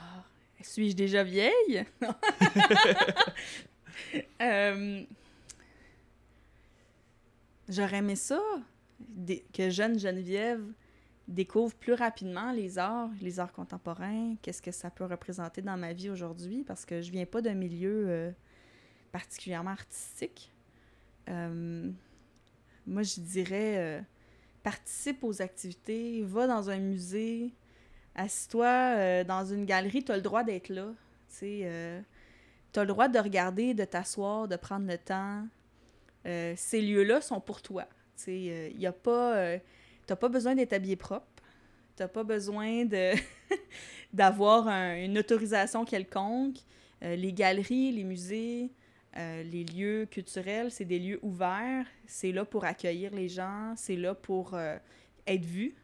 [0.00, 0.24] Ah,
[0.60, 1.84] Suis-je déjà vieille?
[4.42, 5.04] Euh,
[7.68, 8.40] J'aurais aimé ça,
[9.52, 10.62] que jeune Geneviève
[11.28, 15.94] découvre plus rapidement les arts, les arts contemporains, qu'est-ce que ça peut représenter dans ma
[15.94, 18.30] vie aujourd'hui, parce que je viens pas d'un milieu euh,
[19.12, 20.52] particulièrement artistique.
[21.30, 21.90] Euh,
[22.86, 24.00] moi, je dirais, euh,
[24.62, 27.54] participe aux activités, va dans un musée,
[28.14, 30.88] assis-toi euh, dans une galerie, tu as le droit d'être là.
[31.38, 32.00] Tu euh,
[32.72, 35.46] tu as le droit de regarder, de t'asseoir, de prendre le temps.
[36.26, 37.84] Euh, ces lieux-là sont pour toi.
[38.16, 39.58] Tu sais, euh, pas...
[40.06, 41.26] t'as pas besoin d'être habillé propre.
[41.96, 42.86] T'as pas besoin
[44.12, 46.58] d'avoir un- une autorisation quelconque.
[47.02, 48.70] Les galeries, les musées,
[49.16, 51.86] les lieux culturels, c'est des lieux ouverts.
[52.06, 53.74] C'est là pour accueillir les gens.
[53.76, 54.56] C'est là pour
[55.26, 55.74] être vu.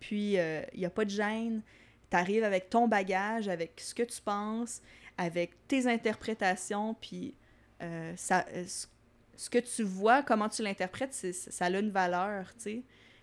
[0.00, 1.62] Puis, il n'y a pas de gêne.
[2.10, 4.80] Tu arrives avec ton bagage, avec ce que tu penses,
[5.18, 7.34] avec tes interprétations, puis
[7.82, 12.62] euh, ça, euh, ce- que tu vois, comment tu l'interprètes, ça a une valeur, tu
[12.62, 12.82] sais.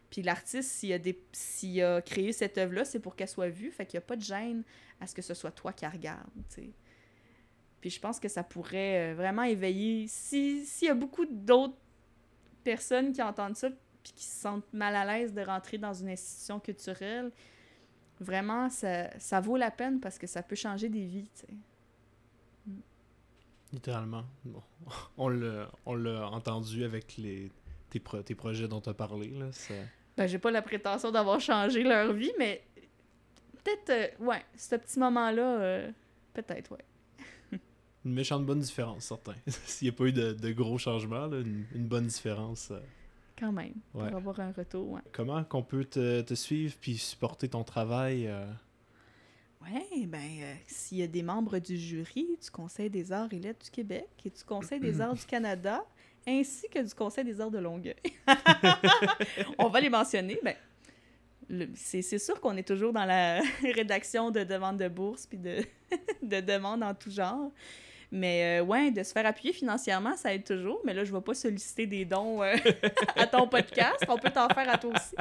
[0.09, 3.71] Puis l'artiste, s'il a, des, s'il a créé cette œuvre-là, c'est pour qu'elle soit vue,
[3.71, 4.63] fait qu'il n'y a pas de gêne
[4.99, 6.69] à ce que ce soit toi qui la regarde, tu sais.
[7.81, 10.07] Puis je pense que ça pourrait euh, vraiment éveiller...
[10.07, 11.77] Si- S'il y a beaucoup d'autres
[12.63, 13.69] personnes qui entendent ça,
[14.03, 17.31] puis qui se sentent mal à l'aise de rentrer dans une institution culturelle,
[18.19, 21.53] vraiment, ça, ça vaut la peine parce que ça peut changer des vies, tu sais.
[23.71, 24.23] Littéralement.
[24.45, 24.61] Bon.
[25.17, 27.51] On l'a on l'a entendu avec les,
[27.89, 29.29] tes, pro- tes projets dont tu as parlé.
[29.29, 29.51] Là.
[29.51, 29.73] ça-
[30.15, 32.63] Ben, j'ai pas la prétention d'avoir changé leur vie, mais
[33.63, 33.89] peut-être,
[34.21, 35.91] euh, ouais, ce petit moment-là, euh,
[36.33, 37.59] peut-être, ouais.
[38.05, 39.33] Une méchante bonne différence, certain.
[39.47, 42.69] S'il n'y a pas eu de, de gros changements, là, une, une bonne différence.
[42.71, 42.79] euh.
[43.39, 44.07] Quand même, Ouais.
[44.09, 45.01] pour avoir un retour, ouais.
[45.11, 48.27] Comment qu'on peut te, te suivre puis supporter ton travail?
[48.27, 48.45] euh?
[49.63, 53.39] Ouais, ben, euh, s'il y a des membres du jury du Conseil des arts et
[53.39, 55.85] lettres du Québec et du Conseil des arts du Canada,
[56.27, 57.95] ainsi que du Conseil des arts de Longueuil,
[59.57, 60.55] on va les mentionner, ben,
[61.49, 65.37] le- c'est c'est sûr qu'on est toujours dans la rédaction de demandes de bourse puis
[65.37, 65.57] de,
[66.21, 67.51] de demandes en tout genre.
[68.15, 70.79] Mais euh, ouais, de se faire appuyer financièrement, ça aide toujours.
[70.85, 72.53] Mais là, je ne vais pas solliciter des dons euh,
[73.15, 74.05] à ton podcast.
[74.07, 75.15] On peut t'en faire à toi aussi.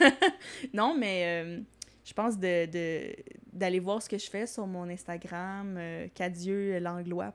[0.74, 1.60] non, mais euh,
[2.04, 3.14] je pense de, de-
[3.52, 7.32] d'aller voir ce que je fais sur mon Instagram, euh, Cadieux Langlois,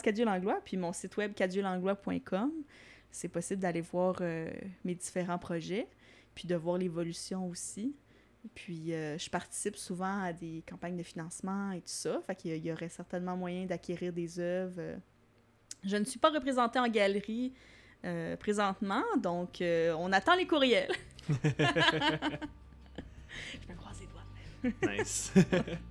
[0.00, 2.52] Cadieux Langlois, puis mon site web cadieuxlanglois.com.
[3.10, 4.22] C'est possible d'aller voir
[4.84, 5.88] mes différents projets,
[6.36, 7.96] puis de voir l'évolution aussi.
[8.54, 12.50] Puis euh, je participe souvent à des campagnes de financement et tout ça, fait qu'il
[12.50, 14.74] y, a- il y aurait certainement moyen d'acquérir des œuvres.
[14.78, 14.96] euh.
[15.84, 17.52] Je ne suis pas représentée en galerie
[18.04, 20.90] euh, présentement, donc euh, on attend les courriels.
[21.28, 21.34] je
[23.68, 24.92] me croise les doigts.
[24.94, 25.32] Nice.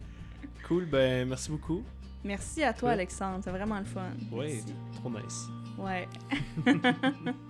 [0.67, 1.83] cool, ben merci beaucoup.
[2.23, 2.99] Merci à toi, Cool.
[2.99, 3.41] Alexandre.
[3.43, 4.11] C'est vraiment le fun.
[4.31, 4.61] Oui,
[4.95, 5.45] trop nice.
[5.77, 6.07] Ouais.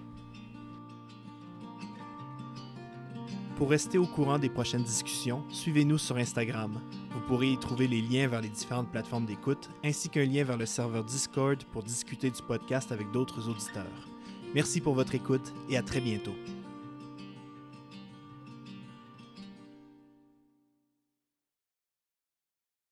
[3.60, 6.80] Pour rester au courant des prochaines discussions, suivez-nous sur Instagram.
[7.12, 10.56] Vous pourrez y trouver les liens vers les différentes plateformes d'écoute, ainsi qu'un lien vers
[10.56, 14.08] le serveur Discord pour discuter du podcast avec d'autres auditeurs.
[14.56, 16.36] Merci pour votre écoute et à très bientôt.